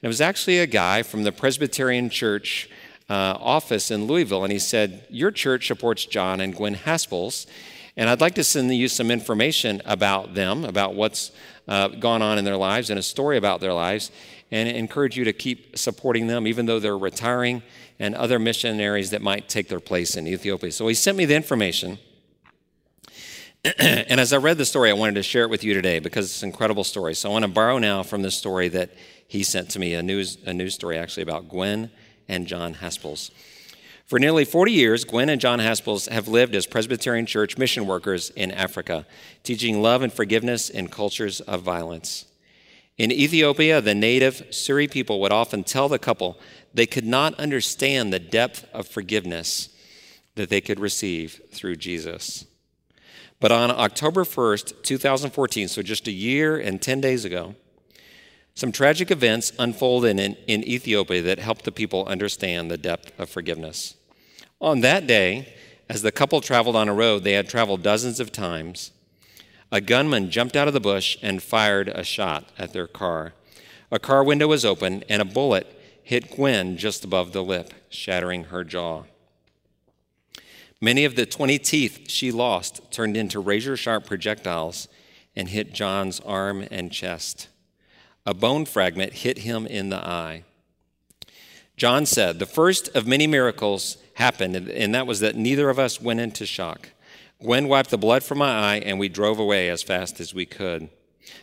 And 0.00 0.06
it 0.06 0.08
was 0.08 0.22
actually 0.22 0.58
a 0.58 0.66
guy 0.66 1.02
from 1.02 1.24
the 1.24 1.32
Presbyterian 1.32 2.08
Church 2.08 2.70
uh, 3.10 3.36
office 3.38 3.90
in 3.90 4.06
Louisville, 4.06 4.44
and 4.44 4.52
he 4.52 4.58
said, 4.58 5.04
Your 5.10 5.30
church 5.30 5.66
supports 5.66 6.06
John 6.06 6.40
and 6.40 6.56
Gwen 6.56 6.74
Haspels, 6.74 7.46
and 7.98 8.08
I'd 8.08 8.22
like 8.22 8.34
to 8.36 8.44
send 8.44 8.74
you 8.74 8.88
some 8.88 9.10
information 9.10 9.82
about 9.84 10.32
them, 10.32 10.64
about 10.64 10.94
what's 10.94 11.32
uh, 11.68 11.88
gone 11.88 12.22
on 12.22 12.38
in 12.38 12.46
their 12.46 12.56
lives, 12.56 12.88
and 12.88 12.98
a 12.98 13.02
story 13.02 13.36
about 13.36 13.60
their 13.60 13.74
lives, 13.74 14.10
and 14.50 14.70
encourage 14.70 15.18
you 15.18 15.24
to 15.24 15.34
keep 15.34 15.76
supporting 15.76 16.28
them, 16.28 16.46
even 16.46 16.64
though 16.64 16.80
they're 16.80 16.96
retiring, 16.96 17.62
and 17.98 18.14
other 18.14 18.38
missionaries 18.38 19.10
that 19.10 19.20
might 19.20 19.50
take 19.50 19.68
their 19.68 19.80
place 19.80 20.16
in 20.16 20.26
Ethiopia. 20.26 20.72
So 20.72 20.88
he 20.88 20.94
sent 20.94 21.18
me 21.18 21.26
the 21.26 21.34
information. 21.34 21.98
and 23.78 24.18
as 24.18 24.32
I 24.32 24.38
read 24.38 24.56
the 24.56 24.64
story, 24.64 24.88
I 24.88 24.94
wanted 24.94 25.16
to 25.16 25.22
share 25.22 25.42
it 25.42 25.50
with 25.50 25.62
you 25.62 25.74
today 25.74 25.98
because 25.98 26.24
it's 26.24 26.42
an 26.42 26.48
incredible 26.48 26.84
story. 26.84 27.14
So 27.14 27.28
I 27.28 27.32
want 27.32 27.44
to 27.44 27.50
borrow 27.50 27.76
now 27.76 28.02
from 28.02 28.22
the 28.22 28.30
story 28.30 28.68
that 28.68 28.90
he 29.30 29.44
sent 29.44 29.70
to 29.70 29.78
me, 29.78 29.94
a 29.94 30.02
news, 30.02 30.38
a 30.44 30.52
news 30.52 30.74
story 30.74 30.98
actually 30.98 31.22
about 31.22 31.48
Gwen 31.48 31.92
and 32.26 32.48
John 32.48 32.74
Haspels. 32.74 33.30
For 34.04 34.18
nearly 34.18 34.44
40 34.44 34.72
years, 34.72 35.04
Gwen 35.04 35.28
and 35.28 35.40
John 35.40 35.60
Haspels 35.60 36.08
have 36.08 36.26
lived 36.26 36.56
as 36.56 36.66
Presbyterian 36.66 37.26
Church 37.26 37.56
mission 37.56 37.86
workers 37.86 38.30
in 38.30 38.50
Africa, 38.50 39.06
teaching 39.44 39.82
love 39.82 40.02
and 40.02 40.12
forgiveness 40.12 40.68
in 40.68 40.88
cultures 40.88 41.40
of 41.42 41.62
violence. 41.62 42.26
In 42.98 43.12
Ethiopia, 43.12 43.80
the 43.80 43.94
native 43.94 44.42
Suri 44.50 44.90
people 44.90 45.20
would 45.20 45.30
often 45.30 45.62
tell 45.62 45.88
the 45.88 46.00
couple 46.00 46.36
they 46.74 46.86
could 46.86 47.06
not 47.06 47.38
understand 47.38 48.12
the 48.12 48.18
depth 48.18 48.66
of 48.74 48.88
forgiveness 48.88 49.68
that 50.34 50.48
they 50.48 50.60
could 50.60 50.80
receive 50.80 51.40
through 51.52 51.76
Jesus. 51.76 52.46
But 53.38 53.52
on 53.52 53.70
October 53.70 54.24
1st, 54.24 54.82
2014, 54.82 55.68
so 55.68 55.82
just 55.82 56.08
a 56.08 56.12
year 56.12 56.58
and 56.58 56.82
10 56.82 57.00
days 57.00 57.24
ago, 57.24 57.54
some 58.54 58.72
tragic 58.72 59.10
events 59.10 59.52
unfolded 59.58 60.18
in, 60.18 60.34
in 60.46 60.64
Ethiopia 60.64 61.22
that 61.22 61.38
helped 61.38 61.64
the 61.64 61.72
people 61.72 62.06
understand 62.06 62.70
the 62.70 62.78
depth 62.78 63.18
of 63.18 63.30
forgiveness. 63.30 63.96
On 64.60 64.80
that 64.80 65.06
day, 65.06 65.54
as 65.88 66.02
the 66.02 66.12
couple 66.12 66.40
traveled 66.40 66.76
on 66.76 66.88
a 66.88 66.94
road 66.94 67.24
they 67.24 67.32
had 67.32 67.48
traveled 67.48 67.82
dozens 67.82 68.20
of 68.20 68.32
times, 68.32 68.92
a 69.72 69.80
gunman 69.80 70.30
jumped 70.30 70.56
out 70.56 70.68
of 70.68 70.74
the 70.74 70.80
bush 70.80 71.16
and 71.22 71.42
fired 71.42 71.88
a 71.88 72.04
shot 72.04 72.50
at 72.58 72.72
their 72.72 72.86
car. 72.86 73.32
A 73.90 73.98
car 73.98 74.22
window 74.22 74.48
was 74.48 74.64
open, 74.64 75.04
and 75.08 75.22
a 75.22 75.24
bullet 75.24 75.66
hit 76.02 76.34
Gwen 76.34 76.76
just 76.76 77.04
above 77.04 77.32
the 77.32 77.42
lip, 77.42 77.72
shattering 77.88 78.44
her 78.44 78.64
jaw. 78.64 79.04
Many 80.80 81.04
of 81.04 81.14
the 81.14 81.26
20 81.26 81.58
teeth 81.58 82.08
she 82.08 82.32
lost 82.32 82.90
turned 82.90 83.16
into 83.16 83.38
razor 83.38 83.76
sharp 83.76 84.06
projectiles 84.06 84.88
and 85.36 85.48
hit 85.48 85.72
John's 85.72 86.20
arm 86.20 86.66
and 86.70 86.90
chest. 86.90 87.48
A 88.26 88.34
bone 88.34 88.64
fragment 88.64 89.14
hit 89.14 89.38
him 89.38 89.66
in 89.66 89.88
the 89.88 89.96
eye. 89.96 90.44
John 91.76 92.04
said, 92.04 92.38
The 92.38 92.46
first 92.46 92.94
of 92.94 93.06
many 93.06 93.26
miracles 93.26 93.96
happened, 94.14 94.54
and 94.54 94.94
that 94.94 95.06
was 95.06 95.20
that 95.20 95.36
neither 95.36 95.70
of 95.70 95.78
us 95.78 96.00
went 96.00 96.20
into 96.20 96.44
shock. 96.44 96.90
Gwen 97.42 97.68
wiped 97.68 97.90
the 97.90 97.96
blood 97.96 98.22
from 98.22 98.38
my 98.38 98.50
eye, 98.50 98.82
and 98.84 98.98
we 98.98 99.08
drove 99.08 99.38
away 99.38 99.70
as 99.70 99.82
fast 99.82 100.20
as 100.20 100.34
we 100.34 100.44
could. 100.44 100.90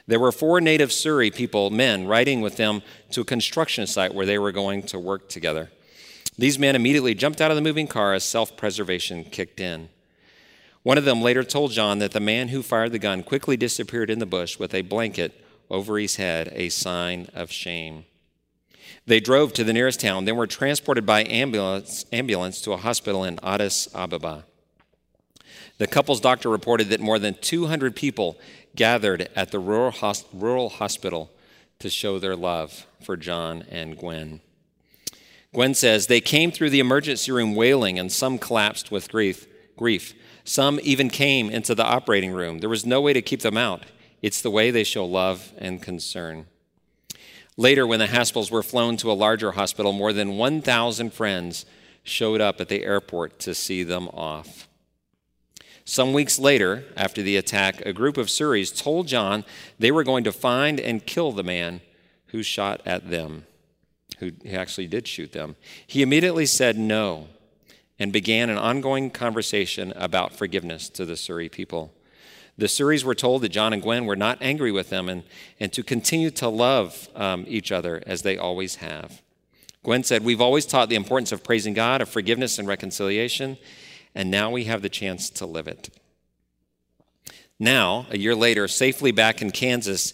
There 0.05 0.19
were 0.19 0.31
four 0.31 0.61
native 0.61 0.89
Suri 0.89 1.33
people, 1.33 1.71
men, 1.71 2.05
riding 2.05 2.41
with 2.41 2.57
them 2.57 2.83
to 3.11 3.21
a 3.21 3.25
construction 3.25 3.87
site 3.87 4.13
where 4.13 4.25
they 4.27 4.37
were 4.37 4.51
going 4.51 4.83
to 4.83 4.99
work 4.99 5.27
together. 5.27 5.71
These 6.37 6.59
men 6.59 6.75
immediately 6.75 7.15
jumped 7.15 7.41
out 7.41 7.49
of 7.49 7.55
the 7.55 7.63
moving 7.63 7.87
car 7.87 8.13
as 8.13 8.23
self 8.23 8.55
preservation 8.55 9.23
kicked 9.23 9.59
in. 9.59 9.89
One 10.83 10.99
of 10.99 11.05
them 11.05 11.23
later 11.23 11.43
told 11.43 11.71
John 11.71 11.97
that 11.99 12.11
the 12.11 12.19
man 12.19 12.49
who 12.49 12.61
fired 12.61 12.91
the 12.91 12.99
gun 12.99 13.23
quickly 13.23 13.57
disappeared 13.57 14.11
in 14.11 14.19
the 14.19 14.27
bush 14.27 14.59
with 14.59 14.75
a 14.75 14.83
blanket 14.83 15.43
over 15.69 15.97
his 15.97 16.15
head, 16.15 16.51
a 16.53 16.69
sign 16.69 17.27
of 17.33 17.51
shame. 17.51 18.05
They 19.05 19.19
drove 19.19 19.53
to 19.53 19.63
the 19.63 19.73
nearest 19.73 20.01
town, 20.01 20.25
then 20.25 20.35
were 20.35 20.47
transported 20.47 21.05
by 21.05 21.23
ambulance, 21.23 22.05
ambulance 22.11 22.61
to 22.61 22.73
a 22.73 22.77
hospital 22.77 23.23
in 23.23 23.39
Addis 23.41 23.87
Ababa. 23.95 24.43
The 25.77 25.87
couple's 25.87 26.19
doctor 26.19 26.49
reported 26.49 26.89
that 26.89 26.99
more 26.99 27.19
than 27.19 27.35
200 27.35 27.95
people 27.95 28.37
gathered 28.75 29.29
at 29.35 29.51
the 29.51 29.59
rural, 29.59 29.93
rural 30.33 30.69
hospital 30.69 31.31
to 31.79 31.89
show 31.89 32.19
their 32.19 32.35
love 32.35 32.85
for 33.01 33.15
John 33.15 33.63
and 33.69 33.97
Gwen. 33.97 34.41
Gwen 35.53 35.73
says, 35.73 36.07
They 36.07 36.21
came 36.21 36.51
through 36.51 36.71
the 36.71 36.79
emergency 36.79 37.31
room 37.31 37.55
wailing, 37.55 37.97
and 37.99 38.11
some 38.11 38.37
collapsed 38.37 38.91
with 38.91 39.09
grief. 39.09 39.47
grief. 39.75 40.13
Some 40.43 40.79
even 40.81 41.09
came 41.09 41.49
into 41.49 41.75
the 41.75 41.83
operating 41.83 42.31
room. 42.31 42.59
There 42.59 42.69
was 42.69 42.85
no 42.85 43.01
way 43.01 43.13
to 43.13 43.21
keep 43.21 43.41
them 43.41 43.57
out. 43.57 43.83
It's 44.21 44.41
the 44.41 44.51
way 44.51 44.71
they 44.71 44.83
show 44.83 45.05
love 45.05 45.53
and 45.57 45.81
concern. 45.81 46.47
Later, 47.55 47.87
when 47.87 47.99
the 47.99 48.07
Haspels 48.07 48.51
were 48.51 48.63
flown 48.63 48.97
to 48.97 49.11
a 49.11 49.13
larger 49.13 49.53
hospital, 49.53 49.91
more 49.91 50.13
than 50.13 50.37
1,000 50.37 51.13
friends 51.13 51.65
showed 52.03 52.39
up 52.39 52.61
at 52.61 52.69
the 52.69 52.83
airport 52.83 53.39
to 53.39 53.53
see 53.53 53.83
them 53.83 54.07
off. 54.09 54.67
Some 55.83 56.13
weeks 56.13 56.37
later, 56.37 56.83
after 56.95 57.21
the 57.21 57.37
attack, 57.37 57.81
a 57.85 57.93
group 57.93 58.17
of 58.17 58.27
Suris 58.27 58.77
told 58.77 59.07
John 59.07 59.45
they 59.79 59.91
were 59.91 60.03
going 60.03 60.23
to 60.25 60.31
find 60.31 60.79
and 60.79 61.05
kill 61.05 61.31
the 61.31 61.43
man 61.43 61.81
who 62.27 62.43
shot 62.43 62.81
at 62.85 63.09
them 63.09 63.45
who 64.19 64.31
actually 64.49 64.87
did 64.87 65.07
shoot 65.07 65.31
them, 65.31 65.55
he 65.85 66.01
immediately 66.01 66.45
said 66.45 66.77
no 66.77 67.27
and 67.99 68.13
began 68.13 68.49
an 68.49 68.57
ongoing 68.57 69.09
conversation 69.09 69.93
about 69.95 70.33
forgiveness 70.33 70.89
to 70.89 71.05
the 71.05 71.13
Suri 71.13 71.51
people. 71.51 71.93
The 72.57 72.65
Suris 72.65 73.03
were 73.03 73.15
told 73.15 73.43
that 73.43 73.49
John 73.49 73.71
and 73.71 73.81
Gwen 73.81 74.05
were 74.05 74.15
not 74.15 74.39
angry 74.41 74.71
with 74.71 74.89
them 74.89 75.09
and, 75.09 75.23
and 75.59 75.71
to 75.73 75.83
continue 75.83 76.31
to 76.31 76.49
love 76.49 77.07
um, 77.15 77.45
each 77.47 77.71
other 77.71 78.01
as 78.07 78.23
they 78.23 78.37
always 78.37 78.75
have. 78.75 79.21
Gwen 79.83 80.03
said, 80.03 80.25
We've 80.25 80.41
always 80.41 80.65
taught 80.65 80.89
the 80.89 80.95
importance 80.95 81.31
of 81.31 81.43
praising 81.43 81.73
God, 81.73 82.01
of 82.01 82.09
forgiveness 82.09 82.57
and 82.57 82.67
reconciliation, 82.67 83.57
and 84.15 84.31
now 84.31 84.49
we 84.49 84.63
have 84.63 84.81
the 84.81 84.89
chance 84.89 85.29
to 85.29 85.45
live 85.45 85.67
it. 85.67 85.89
Now, 87.59 88.07
a 88.09 88.17
year 88.17 88.35
later, 88.35 88.67
safely 88.67 89.11
back 89.11 89.41
in 89.41 89.51
Kansas, 89.51 90.13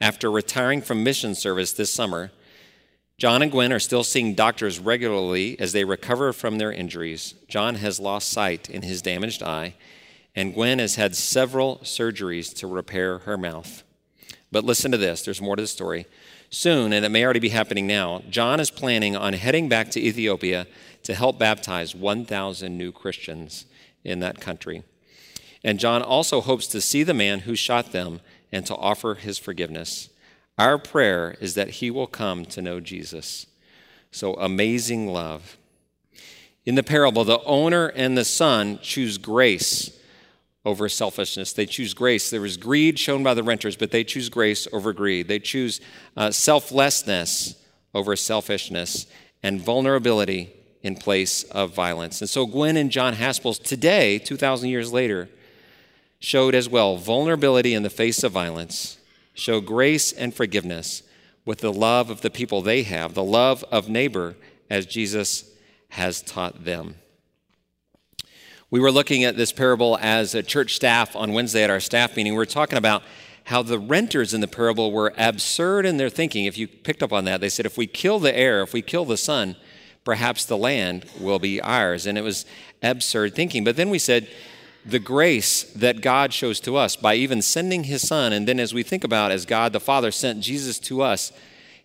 after 0.00 0.30
retiring 0.30 0.82
from 0.82 1.04
mission 1.04 1.34
service 1.34 1.72
this 1.72 1.92
summer, 1.92 2.32
John 3.16 3.42
and 3.42 3.50
Gwen 3.50 3.72
are 3.72 3.78
still 3.78 4.02
seeing 4.02 4.34
doctors 4.34 4.80
regularly 4.80 5.58
as 5.60 5.72
they 5.72 5.84
recover 5.84 6.32
from 6.32 6.58
their 6.58 6.72
injuries. 6.72 7.34
John 7.48 7.76
has 7.76 8.00
lost 8.00 8.28
sight 8.28 8.68
in 8.68 8.82
his 8.82 9.02
damaged 9.02 9.42
eye, 9.42 9.74
and 10.34 10.54
Gwen 10.54 10.78
has 10.78 10.96
had 10.96 11.14
several 11.14 11.78
surgeries 11.78 12.54
to 12.56 12.66
repair 12.66 13.18
her 13.18 13.38
mouth. 13.38 13.82
But 14.50 14.64
listen 14.64 14.90
to 14.92 14.98
this 14.98 15.22
there's 15.22 15.42
more 15.42 15.56
to 15.56 15.62
the 15.62 15.68
story. 15.68 16.06
Soon, 16.50 16.92
and 16.92 17.04
it 17.04 17.08
may 17.08 17.24
already 17.24 17.40
be 17.40 17.48
happening 17.48 17.86
now, 17.86 18.22
John 18.30 18.60
is 18.60 18.70
planning 18.70 19.16
on 19.16 19.32
heading 19.32 19.68
back 19.68 19.90
to 19.90 20.00
Ethiopia 20.00 20.68
to 21.02 21.14
help 21.14 21.38
baptize 21.38 21.96
1,000 21.96 22.78
new 22.78 22.92
Christians 22.92 23.66
in 24.04 24.20
that 24.20 24.40
country. 24.40 24.84
And 25.64 25.80
John 25.80 26.02
also 26.02 26.40
hopes 26.40 26.68
to 26.68 26.80
see 26.80 27.02
the 27.02 27.14
man 27.14 27.40
who 27.40 27.56
shot 27.56 27.90
them 27.90 28.20
and 28.52 28.64
to 28.66 28.76
offer 28.76 29.14
his 29.14 29.38
forgiveness. 29.38 30.10
Our 30.56 30.78
prayer 30.78 31.36
is 31.40 31.54
that 31.54 31.70
he 31.70 31.90
will 31.90 32.06
come 32.06 32.44
to 32.46 32.62
know 32.62 32.78
Jesus. 32.78 33.46
So 34.12 34.34
amazing 34.34 35.08
love. 35.08 35.56
In 36.64 36.76
the 36.76 36.84
parable, 36.84 37.24
the 37.24 37.42
owner 37.42 37.88
and 37.88 38.16
the 38.16 38.24
son 38.24 38.78
choose 38.80 39.18
grace 39.18 39.98
over 40.64 40.88
selfishness. 40.88 41.52
They 41.52 41.66
choose 41.66 41.94
grace. 41.94 42.30
There 42.30 42.44
is 42.44 42.56
greed 42.56 42.98
shown 42.98 43.22
by 43.22 43.34
the 43.34 43.42
renters, 43.42 43.76
but 43.76 43.90
they 43.90 44.04
choose 44.04 44.28
grace 44.28 44.66
over 44.72 44.92
greed. 44.92 45.28
They 45.28 45.38
choose 45.38 45.80
uh, 46.16 46.30
selflessness 46.30 47.56
over 47.94 48.16
selfishness 48.16 49.06
and 49.42 49.60
vulnerability 49.60 50.52
in 50.82 50.96
place 50.96 51.44
of 51.44 51.74
violence. 51.74 52.20
And 52.20 52.28
so 52.28 52.46
Gwen 52.46 52.76
and 52.76 52.90
John 52.90 53.14
Haspels 53.14 53.62
today, 53.62 54.18
2,000 54.18 54.68
years 54.68 54.92
later, 54.92 55.28
showed 56.18 56.54
as 56.54 56.68
well 56.68 56.96
vulnerability 56.96 57.74
in 57.74 57.82
the 57.82 57.90
face 57.90 58.22
of 58.22 58.32
violence, 58.32 58.98
show 59.34 59.60
grace 59.60 60.12
and 60.12 60.34
forgiveness 60.34 61.02
with 61.44 61.60
the 61.60 61.72
love 61.72 62.10
of 62.10 62.22
the 62.22 62.30
people 62.30 62.62
they 62.62 62.82
have, 62.82 63.14
the 63.14 63.24
love 63.24 63.64
of 63.70 63.88
neighbor 63.88 64.34
as 64.70 64.86
Jesus 64.86 65.50
has 65.90 66.22
taught 66.22 66.64
them. 66.64 66.96
We 68.70 68.80
were 68.80 68.90
looking 68.90 69.24
at 69.24 69.36
this 69.36 69.52
parable 69.52 69.98
as 70.00 70.34
a 70.34 70.42
church 70.42 70.74
staff 70.74 71.14
on 71.14 71.32
Wednesday 71.32 71.62
at 71.62 71.70
our 71.70 71.80
staff 71.80 72.16
meeting. 72.16 72.32
We 72.32 72.38
were 72.38 72.46
talking 72.46 72.78
about 72.78 73.02
how 73.44 73.62
the 73.62 73.78
renters 73.78 74.32
in 74.32 74.40
the 74.40 74.48
parable 74.48 74.90
were 74.90 75.12
absurd 75.18 75.84
in 75.84 75.98
their 75.98 76.08
thinking. 76.08 76.46
If 76.46 76.56
you 76.56 76.66
picked 76.66 77.02
up 77.02 77.12
on 77.12 77.26
that, 77.26 77.40
they 77.40 77.50
said, 77.50 77.66
if 77.66 77.76
we 77.76 77.86
kill 77.86 78.18
the 78.18 78.34
heir, 78.34 78.62
if 78.62 78.72
we 78.72 78.80
kill 78.80 79.04
the 79.04 79.18
son, 79.18 79.56
perhaps 80.02 80.46
the 80.46 80.56
land 80.56 81.04
will 81.20 81.38
be 81.38 81.60
ours. 81.60 82.06
And 82.06 82.16
it 82.16 82.22
was 82.22 82.46
absurd 82.82 83.34
thinking. 83.34 83.64
But 83.64 83.76
then 83.76 83.90
we 83.90 83.98
said, 83.98 84.28
the 84.86 84.98
grace 84.98 85.62
that 85.74 86.00
God 86.00 86.32
shows 86.32 86.60
to 86.60 86.76
us 86.76 86.96
by 86.96 87.14
even 87.14 87.42
sending 87.42 87.84
his 87.84 88.06
son. 88.06 88.32
And 88.32 88.46
then, 88.46 88.60
as 88.60 88.74
we 88.74 88.82
think 88.82 89.02
about 89.02 89.30
as 89.30 89.46
God 89.46 89.72
the 89.72 89.80
Father 89.80 90.10
sent 90.10 90.40
Jesus 90.40 90.78
to 90.80 91.00
us, 91.00 91.32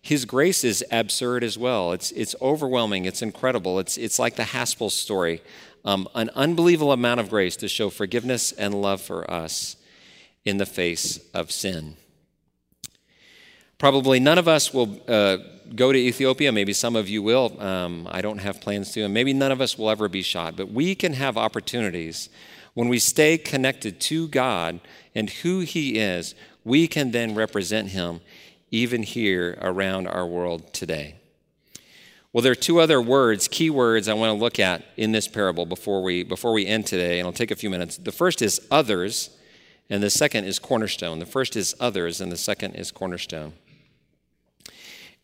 his 0.02 0.24
grace 0.24 0.64
is 0.64 0.84
absurd 0.90 1.44
as 1.44 1.58
well. 1.58 1.92
It's, 1.92 2.10
it's 2.12 2.34
overwhelming, 2.40 3.04
it's 3.04 3.22
incredible. 3.22 3.78
It's, 3.78 3.96
it's 3.98 4.18
like 4.18 4.36
the 4.36 4.44
Haspel 4.44 4.90
story 4.90 5.42
um, 5.84 6.08
an 6.14 6.30
unbelievable 6.34 6.92
amount 6.92 7.20
of 7.20 7.30
grace 7.30 7.56
to 7.56 7.68
show 7.68 7.90
forgiveness 7.90 8.52
and 8.52 8.80
love 8.80 9.00
for 9.00 9.30
us 9.30 9.76
in 10.44 10.58
the 10.58 10.66
face 10.66 11.18
of 11.32 11.50
sin. 11.50 11.96
Probably 13.78 14.20
none 14.20 14.38
of 14.38 14.46
us 14.46 14.74
will 14.74 15.00
uh, 15.08 15.38
go 15.74 15.92
to 15.92 15.98
Ethiopia. 15.98 16.52
Maybe 16.52 16.72
some 16.72 16.96
of 16.96 17.08
you 17.08 17.22
will. 17.22 17.60
Um, 17.60 18.06
I 18.10 18.20
don't 18.20 18.38
have 18.38 18.60
plans 18.60 18.92
to. 18.92 19.02
And 19.02 19.14
maybe 19.14 19.32
none 19.32 19.52
of 19.52 19.60
us 19.60 19.78
will 19.78 19.88
ever 19.88 20.08
be 20.08 20.22
shot. 20.22 20.56
But 20.56 20.70
we 20.70 20.94
can 20.94 21.14
have 21.14 21.38
opportunities 21.38 22.28
when 22.74 22.88
we 22.88 22.98
stay 22.98 23.38
connected 23.38 24.00
to 24.00 24.28
God 24.28 24.80
and 25.14 25.28
who 25.30 25.60
He 25.60 25.98
is, 25.98 26.34
we 26.64 26.86
can 26.86 27.10
then 27.10 27.34
represent 27.34 27.88
Him 27.88 28.20
even 28.70 29.02
here 29.02 29.58
around 29.60 30.06
our 30.06 30.26
world 30.26 30.72
today. 30.72 31.19
Well, 32.32 32.42
there 32.42 32.52
are 32.52 32.56
two 32.56 32.78
other 32.78 33.00
words, 33.00 33.48
key 33.48 33.70
words 33.70 34.06
I 34.06 34.14
want 34.14 34.30
to 34.30 34.40
look 34.40 34.60
at 34.60 34.84
in 34.96 35.10
this 35.10 35.26
parable 35.26 35.66
before 35.66 36.00
we, 36.02 36.22
before 36.22 36.52
we 36.52 36.64
end 36.64 36.86
today, 36.86 37.18
and 37.18 37.20
it'll 37.20 37.32
take 37.32 37.50
a 37.50 37.56
few 37.56 37.70
minutes. 37.70 37.96
The 37.96 38.12
first 38.12 38.40
is 38.40 38.60
others, 38.70 39.30
and 39.88 40.00
the 40.00 40.10
second 40.10 40.44
is 40.44 40.60
cornerstone. 40.60 41.18
The 41.18 41.26
first 41.26 41.56
is 41.56 41.74
others, 41.80 42.20
and 42.20 42.30
the 42.30 42.36
second 42.36 42.76
is 42.76 42.92
cornerstone. 42.92 43.54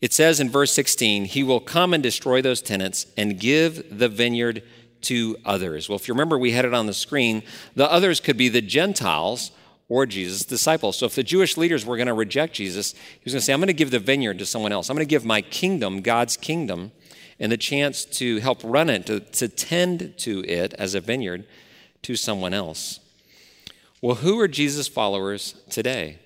It 0.01 0.11
says 0.11 0.41
in 0.41 0.49
verse 0.49 0.73
16, 0.73 1.25
He 1.25 1.43
will 1.43 1.61
come 1.61 1.93
and 1.93 2.03
destroy 2.03 2.41
those 2.41 2.61
tenants 2.61 3.07
and 3.15 3.39
give 3.39 3.97
the 3.97 4.09
vineyard 4.09 4.63
to 5.01 5.37
others. 5.45 5.87
Well, 5.87 5.95
if 5.95 6.09
you 6.09 6.13
remember, 6.13 6.37
we 6.37 6.51
had 6.51 6.65
it 6.65 6.73
on 6.73 6.87
the 6.87 6.93
screen. 6.93 7.41
The 7.75 7.89
others 7.89 8.19
could 8.19 8.35
be 8.35 8.49
the 8.49 8.61
Gentiles 8.61 9.51
or 9.89 10.05
Jesus' 10.05 10.43
disciples. 10.43 10.97
So 10.97 11.05
if 11.05 11.15
the 11.15 11.23
Jewish 11.23 11.55
leaders 11.55 11.85
were 11.85 11.95
going 11.95 12.07
to 12.07 12.13
reject 12.13 12.55
Jesus, 12.55 12.93
he 12.93 13.21
was 13.23 13.33
going 13.33 13.39
to 13.39 13.45
say, 13.45 13.53
I'm 13.53 13.59
going 13.59 13.67
to 13.67 13.73
give 13.73 13.91
the 13.91 13.99
vineyard 13.99 14.39
to 14.39 14.45
someone 14.45 14.71
else. 14.71 14.89
I'm 14.89 14.95
going 14.95 15.07
to 15.07 15.09
give 15.09 15.23
my 15.23 15.41
kingdom, 15.41 16.01
God's 16.01 16.35
kingdom, 16.35 16.91
and 17.39 17.51
the 17.51 17.57
chance 17.57 18.05
to 18.05 18.39
help 18.39 18.59
run 18.63 18.89
it, 18.89 19.05
to, 19.05 19.19
to 19.19 19.47
tend 19.47 20.17
to 20.19 20.43
it 20.45 20.73
as 20.75 20.95
a 20.95 21.01
vineyard 21.01 21.45
to 22.03 22.15
someone 22.15 22.53
else. 22.53 22.99
Well, 24.01 24.15
who 24.15 24.39
are 24.39 24.47
Jesus' 24.47 24.87
followers 24.87 25.55
today? 25.69 26.19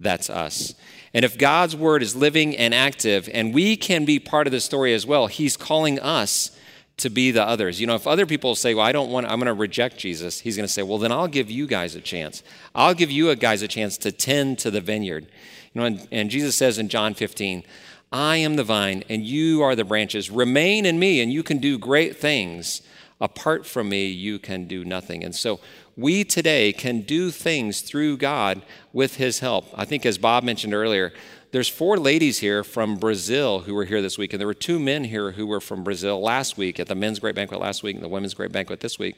That's 0.00 0.30
us. 0.30 0.74
And 1.12 1.24
if 1.24 1.38
God's 1.38 1.74
word 1.74 2.02
is 2.02 2.14
living 2.14 2.56
and 2.56 2.74
active, 2.74 3.28
and 3.32 3.54
we 3.54 3.76
can 3.76 4.04
be 4.04 4.18
part 4.18 4.46
of 4.46 4.52
the 4.52 4.60
story 4.60 4.94
as 4.94 5.06
well, 5.06 5.26
He's 5.26 5.56
calling 5.56 5.98
us 5.98 6.56
to 6.98 7.10
be 7.10 7.30
the 7.30 7.42
others. 7.42 7.80
You 7.80 7.86
know, 7.86 7.94
if 7.94 8.06
other 8.06 8.26
people 8.26 8.54
say, 8.54 8.74
Well, 8.74 8.84
I 8.84 8.92
don't 8.92 9.10
want, 9.10 9.26
I'm 9.26 9.38
going 9.38 9.46
to 9.46 9.54
reject 9.54 9.96
Jesus, 9.96 10.40
he's 10.40 10.56
going 10.56 10.66
to 10.66 10.72
say, 10.72 10.82
Well, 10.82 10.98
then 10.98 11.12
I'll 11.12 11.28
give 11.28 11.50
you 11.50 11.66
guys 11.66 11.94
a 11.94 12.00
chance. 12.00 12.42
I'll 12.74 12.94
give 12.94 13.10
you 13.10 13.34
guys 13.36 13.62
a 13.62 13.68
chance 13.68 13.96
to 13.98 14.12
tend 14.12 14.58
to 14.60 14.70
the 14.70 14.80
vineyard. 14.80 15.26
You 15.72 15.80
know, 15.80 15.86
and, 15.86 16.08
and 16.10 16.30
Jesus 16.30 16.56
says 16.56 16.78
in 16.78 16.88
John 16.88 17.14
15, 17.14 17.62
I 18.10 18.38
am 18.38 18.56
the 18.56 18.64
vine, 18.64 19.04
and 19.08 19.24
you 19.24 19.62
are 19.62 19.76
the 19.76 19.84
branches. 19.84 20.30
Remain 20.30 20.86
in 20.86 20.98
me, 20.98 21.20
and 21.20 21.32
you 21.32 21.42
can 21.42 21.58
do 21.58 21.78
great 21.78 22.16
things. 22.16 22.80
Apart 23.20 23.66
from 23.66 23.88
me, 23.88 24.06
you 24.06 24.38
can 24.38 24.66
do 24.66 24.84
nothing. 24.84 25.24
And 25.24 25.34
so 25.34 25.60
we 25.96 26.24
today 26.24 26.72
can 26.72 27.02
do 27.02 27.30
things 27.30 27.82
through 27.82 28.16
God 28.16 28.62
with 28.92 29.16
his 29.16 29.40
help. 29.40 29.66
I 29.74 29.84
think, 29.84 30.06
as 30.06 30.16
Bob 30.16 30.42
mentioned 30.42 30.72
earlier, 30.72 31.12
there's 31.50 31.68
four 31.68 31.98
ladies 31.98 32.38
here 32.38 32.62
from 32.62 32.96
Brazil 32.96 33.60
who 33.60 33.74
were 33.74 33.84
here 33.84 34.00
this 34.00 34.16
week, 34.16 34.32
and 34.32 34.40
there 34.40 34.46
were 34.46 34.54
two 34.54 34.78
men 34.78 35.04
here 35.04 35.32
who 35.32 35.46
were 35.46 35.60
from 35.60 35.84
Brazil 35.84 36.20
last 36.20 36.56
week 36.56 36.78
at 36.78 36.86
the 36.86 36.94
men's 36.94 37.18
great 37.18 37.34
banquet 37.34 37.60
last 37.60 37.82
week 37.82 37.96
and 37.96 38.04
the 38.04 38.08
women's 38.08 38.34
great 38.34 38.52
banquet 38.52 38.80
this 38.80 38.98
week. 38.98 39.16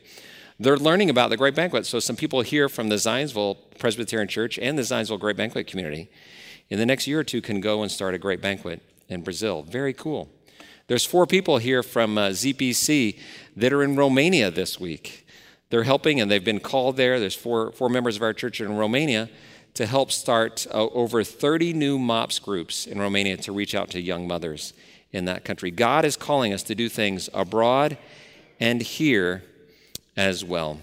They're 0.59 0.77
learning 0.77 1.11
about 1.11 1.31
the 1.31 1.37
great 1.37 1.55
banquet. 1.55 1.87
So 1.87 2.01
some 2.01 2.17
people 2.17 2.43
here 2.43 2.69
from 2.69 2.89
the 2.89 2.97
Zionsville 2.97 3.57
Presbyterian 3.79 4.29
Church 4.29 4.59
and 4.59 4.77
the 4.77 4.83
Zionsville 4.83 5.19
Great 5.19 5.37
Banquet 5.37 5.67
community 5.67 6.11
in 6.71 6.79
the 6.79 6.87
next 6.87 7.07
year 7.07 7.21
or 7.21 7.25
two 7.25 7.43
can 7.43 7.61
go 7.61 7.83
and 7.83 7.91
start 7.91 8.15
a 8.15 8.19
great 8.19 8.41
banquet 8.41 8.81
in 9.09 9.23
Brazil. 9.23 9.63
Very 9.63 9.93
cool. 9.93 10.31
There's 10.87 11.05
four 11.05 11.27
people 11.27 11.59
here 11.59 11.83
from 11.83 12.17
uh, 12.17 12.29
ZPC 12.31 13.19
that 13.57 13.73
are 13.73 13.83
in 13.83 13.97
Romania 13.97 14.51
this 14.51 14.81
week. 14.81 15.27
They're 15.69 15.85
helping 15.85 16.21
and 16.21 16.31
they've 16.31 16.45
been 16.45 16.61
called 16.61 16.97
there. 16.97 17.21
There's 17.21 17.35
four, 17.35 17.73
four 17.73 17.89
members 17.89 18.17
of 18.17 18.23
our 18.23 18.33
church 18.33 18.61
in 18.61 18.77
Romania 18.77 19.29
to 19.75 19.87
help 19.87 20.11
start 20.11 20.67
uh, 20.73 20.87
over 20.89 21.23
30 21.23 21.73
new 21.73 21.99
MOPS 21.99 22.39
groups 22.41 22.87
in 22.87 22.99
Romania 22.99 23.37
to 23.39 23.53
reach 23.53 23.75
out 23.75 23.91
to 23.91 24.01
young 24.01 24.27
mothers 24.27 24.73
in 25.13 25.27
that 25.27 25.45
country. 25.45 25.71
God 25.71 26.05
is 26.05 26.17
calling 26.17 26.53
us 26.53 26.63
to 26.65 26.75
do 26.75 26.89
things 26.89 27.29
abroad 27.33 27.97
and 28.59 28.83
here 28.83 29.45
as 30.17 30.45
well. 30.45 30.81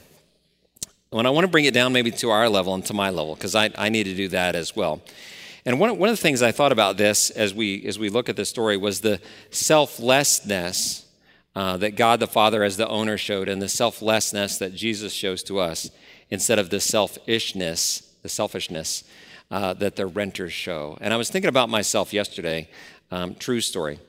And 1.12 1.28
I 1.28 1.30
want 1.30 1.46
to 1.46 1.52
bring 1.52 1.66
it 1.66 1.74
down 1.74 1.94
maybe 1.94 2.12
to 2.12 2.30
our 2.30 2.50
level 2.50 2.74
and 2.74 2.86
to 2.86 2.94
my 2.94 3.10
level, 3.10 3.36
because 3.36 3.56
I, 3.56 3.72
I 3.78 3.90
need 3.90 4.04
to 4.06 4.14
do 4.14 4.28
that 4.30 4.56
as 4.56 4.76
well. 4.76 5.02
And 5.68 5.82
one, 5.82 5.98
one 5.98 6.08
of 6.08 6.16
the 6.16 6.22
things 6.22 6.42
I 6.42 6.54
thought 6.54 6.72
about 6.72 6.96
this 6.96 7.30
as 7.30 7.54
we, 7.54 7.86
as 7.86 8.00
we 8.00 8.08
look 8.08 8.30
at 8.30 8.38
this 8.38 8.48
story 8.48 8.78
was 8.78 9.02
the 9.02 9.20
selflessness 9.52 11.06
uh, 11.58 11.76
that 11.76 11.98
God 11.98 12.22
the 12.22 12.28
Father, 12.28 12.64
as 12.64 12.78
the 12.78 12.88
owner, 12.88 13.18
showed, 13.18 13.50
and 13.50 13.62
the 13.62 13.68
selflessness 13.68 14.60
that 14.60 14.74
Jesus 14.74 15.12
shows 15.12 15.44
to 15.44 15.60
us 15.60 15.92
instead 16.30 16.58
of 16.58 16.70
the 16.70 16.80
selfishness 16.80 18.14
the 18.22 18.30
selfishness 18.30 19.04
uh, 19.52 19.74
that 19.74 19.98
the 19.98 20.06
renters 20.06 20.54
show. 20.54 20.98
And 21.02 21.14
I 21.14 21.18
was 21.18 21.30
thinking 21.30 21.50
about 21.50 21.68
myself 21.68 22.14
yesterday, 22.14 22.70
um, 23.12 23.36
true 23.36 23.60
story. 23.60 24.00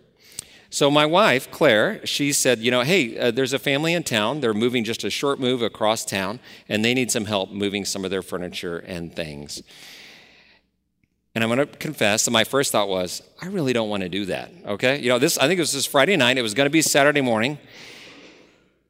So, 0.70 0.92
my 0.92 1.06
wife, 1.06 1.50
Claire, 1.50 2.06
she 2.06 2.32
said, 2.32 2.60
You 2.60 2.70
know, 2.70 2.82
hey, 2.82 3.18
uh, 3.18 3.30
there's 3.32 3.52
a 3.52 3.58
family 3.58 3.94
in 3.94 4.04
town. 4.04 4.42
They're 4.42 4.54
moving 4.54 4.84
just 4.84 5.02
a 5.02 5.10
short 5.10 5.40
move 5.40 5.62
across 5.62 6.04
town, 6.04 6.38
and 6.68 6.84
they 6.84 6.94
need 6.94 7.10
some 7.10 7.24
help 7.24 7.50
moving 7.50 7.84
some 7.84 8.04
of 8.04 8.12
their 8.12 8.22
furniture 8.22 8.78
and 8.78 9.12
things. 9.12 9.60
And 11.38 11.44
I'm 11.44 11.54
going 11.54 11.68
to 11.68 11.78
confess 11.78 12.24
that 12.24 12.32
my 12.32 12.42
first 12.42 12.72
thought 12.72 12.88
was, 12.88 13.22
I 13.40 13.46
really 13.46 13.72
don't 13.72 13.88
want 13.88 14.02
to 14.02 14.08
do 14.08 14.24
that. 14.24 14.50
Okay? 14.66 14.98
You 14.98 15.08
know, 15.08 15.20
this, 15.20 15.38
I 15.38 15.46
think 15.46 15.58
it 15.58 15.60
was 15.60 15.72
this 15.72 15.86
Friday 15.86 16.16
night. 16.16 16.36
It 16.36 16.42
was 16.42 16.52
going 16.52 16.66
to 16.66 16.70
be 16.70 16.82
Saturday 16.82 17.20
morning. 17.20 17.58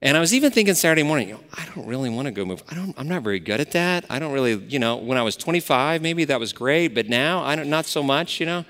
And 0.01 0.17
I 0.17 0.21
was 0.21 0.33
even 0.33 0.51
thinking 0.51 0.73
Saturday 0.73 1.03
morning, 1.03 1.29
you 1.29 1.35
know, 1.35 1.41
I 1.53 1.67
don't 1.67 1.87
really 1.87 2.09
want 2.09 2.25
to 2.25 2.33
go 2.33 2.47
move. 2.47 2.63
I 2.71 2.75
don't, 2.75 2.95
I'm 2.99 3.07
not 3.07 3.23
very 3.23 3.39
good 3.39 3.61
at 3.61 3.73
that. 3.73 4.07
I 4.09 4.19
don't 4.19 4.33
really, 4.33 4.55
you 4.55 4.79
know, 4.79 4.97
when 4.97 5.19
I 5.19 5.23
was 5.23 5.37
25, 5.37 6.01
maybe 6.01 6.25
that 6.25 6.41
was 6.41 6.55
great, 6.55 6.95
but 6.95 7.07
now 7.07 7.43
I 7.43 7.55
don't, 7.55 7.69
not 7.69 7.85
so 7.85 8.03
much, 8.03 8.41
you 8.41 8.47
know. 8.47 8.65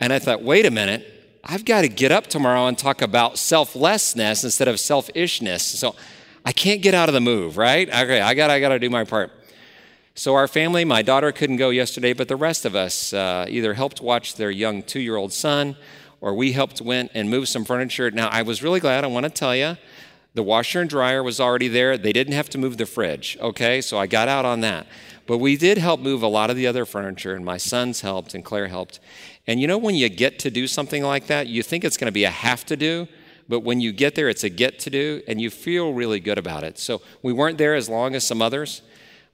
And 0.00 0.10
I 0.10 0.18
thought, 0.18 0.42
wait 0.42 0.64
a 0.64 0.70
minute, 0.70 1.06
I've 1.44 1.66
got 1.66 1.82
to 1.82 1.90
get 1.90 2.12
up 2.12 2.28
tomorrow 2.28 2.66
and 2.66 2.78
talk 2.78 3.02
about 3.02 3.36
selflessness 3.36 4.42
instead 4.42 4.68
of 4.68 4.80
selfishness. 4.80 5.62
So 5.62 5.96
I 6.46 6.52
can't 6.52 6.80
get 6.80 6.94
out 6.94 7.10
of 7.10 7.12
the 7.12 7.20
move, 7.20 7.58
right? 7.58 7.86
Okay, 7.90 8.22
I 8.22 8.32
got 8.32 8.48
I 8.48 8.58
got 8.58 8.70
to 8.70 8.78
do 8.78 8.88
my 8.88 9.04
part. 9.04 9.32
So 10.18 10.34
our 10.34 10.48
family, 10.48 10.86
my 10.86 11.02
daughter 11.02 11.30
couldn't 11.30 11.58
go 11.58 11.68
yesterday, 11.68 12.14
but 12.14 12.26
the 12.26 12.36
rest 12.36 12.64
of 12.64 12.74
us 12.74 13.12
uh, 13.12 13.44
either 13.50 13.74
helped 13.74 14.00
watch 14.00 14.36
their 14.36 14.50
young 14.50 14.82
two-year-old 14.82 15.30
son, 15.30 15.76
or 16.22 16.32
we 16.32 16.52
helped 16.52 16.80
went 16.80 17.10
and 17.12 17.28
move 17.28 17.50
some 17.50 17.66
furniture. 17.66 18.10
Now 18.10 18.28
I 18.28 18.40
was 18.40 18.62
really 18.62 18.80
glad. 18.80 19.04
I 19.04 19.08
want 19.08 19.24
to 19.24 19.30
tell 19.30 19.54
you, 19.54 19.76
the 20.32 20.42
washer 20.42 20.80
and 20.80 20.88
dryer 20.88 21.22
was 21.22 21.38
already 21.38 21.68
there. 21.68 21.98
They 21.98 22.14
didn't 22.14 22.32
have 22.32 22.48
to 22.50 22.58
move 22.58 22.78
the 22.78 22.86
fridge. 22.86 23.36
Okay, 23.42 23.82
so 23.82 23.98
I 23.98 24.06
got 24.06 24.26
out 24.26 24.46
on 24.46 24.62
that. 24.62 24.86
But 25.26 25.36
we 25.36 25.54
did 25.54 25.76
help 25.76 26.00
move 26.00 26.22
a 26.22 26.28
lot 26.28 26.48
of 26.48 26.56
the 26.56 26.66
other 26.66 26.86
furniture, 26.86 27.34
and 27.34 27.44
my 27.44 27.58
sons 27.58 28.00
helped, 28.00 28.32
and 28.32 28.42
Claire 28.42 28.68
helped. 28.68 29.00
And 29.46 29.60
you 29.60 29.66
know, 29.66 29.76
when 29.76 29.96
you 29.96 30.08
get 30.08 30.38
to 30.38 30.50
do 30.50 30.66
something 30.66 31.02
like 31.02 31.26
that, 31.26 31.46
you 31.46 31.62
think 31.62 31.84
it's 31.84 31.98
going 31.98 32.08
to 32.08 32.12
be 32.12 32.24
a 32.24 32.30
have 32.30 32.64
to 32.66 32.76
do, 32.76 33.06
but 33.50 33.60
when 33.60 33.82
you 33.82 33.92
get 33.92 34.14
there, 34.14 34.30
it's 34.30 34.44
a 34.44 34.48
get 34.48 34.78
to 34.78 34.88
do, 34.88 35.20
and 35.28 35.42
you 35.42 35.50
feel 35.50 35.92
really 35.92 36.20
good 36.20 36.38
about 36.38 36.64
it. 36.64 36.78
So 36.78 37.02
we 37.20 37.34
weren't 37.34 37.58
there 37.58 37.74
as 37.74 37.90
long 37.90 38.14
as 38.14 38.26
some 38.26 38.40
others, 38.40 38.80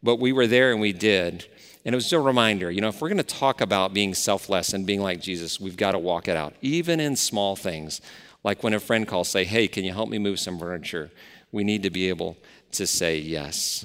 but 0.03 0.17
we 0.17 0.33
were 0.33 0.47
there 0.47 0.73
and 0.73 0.81
we 0.81 0.93
did. 0.93 1.47
And 1.85 1.95
it 1.95 1.97
was 1.97 2.13
a 2.13 2.21
reminder 2.21 2.71
you 2.71 2.81
know, 2.81 2.89
if 2.89 3.01
we're 3.01 3.09
going 3.09 3.19
to 3.19 3.23
talk 3.23 3.61
about 3.61 3.93
being 3.93 4.15
selfless 4.15 4.73
and 4.73 4.87
being 4.87 5.01
like 5.01 5.21
Jesus, 5.21 5.61
we've 5.61 5.77
got 5.77 5.93
to 5.93 5.99
walk 5.99 6.29
it 6.29 6.37
out, 6.37 6.55
even 6.61 7.01
in 7.01 7.17
small 7.17 7.57
things. 7.57 8.01
Like 8.45 8.63
when 8.63 8.75
a 8.75 8.81
friend 8.81 9.07
calls, 9.07 9.29
say, 9.29 9.45
Hey, 9.45 9.69
can 9.69 9.85
you 9.85 9.93
help 9.93 10.09
me 10.09 10.19
move 10.19 10.41
some 10.41 10.59
furniture? 10.59 11.11
We 11.53 11.65
need 11.65 11.83
to 11.85 11.91
be 11.91 12.09
able 12.09 12.37
to 12.73 12.87
say 12.87 13.19
yes. 13.19 13.85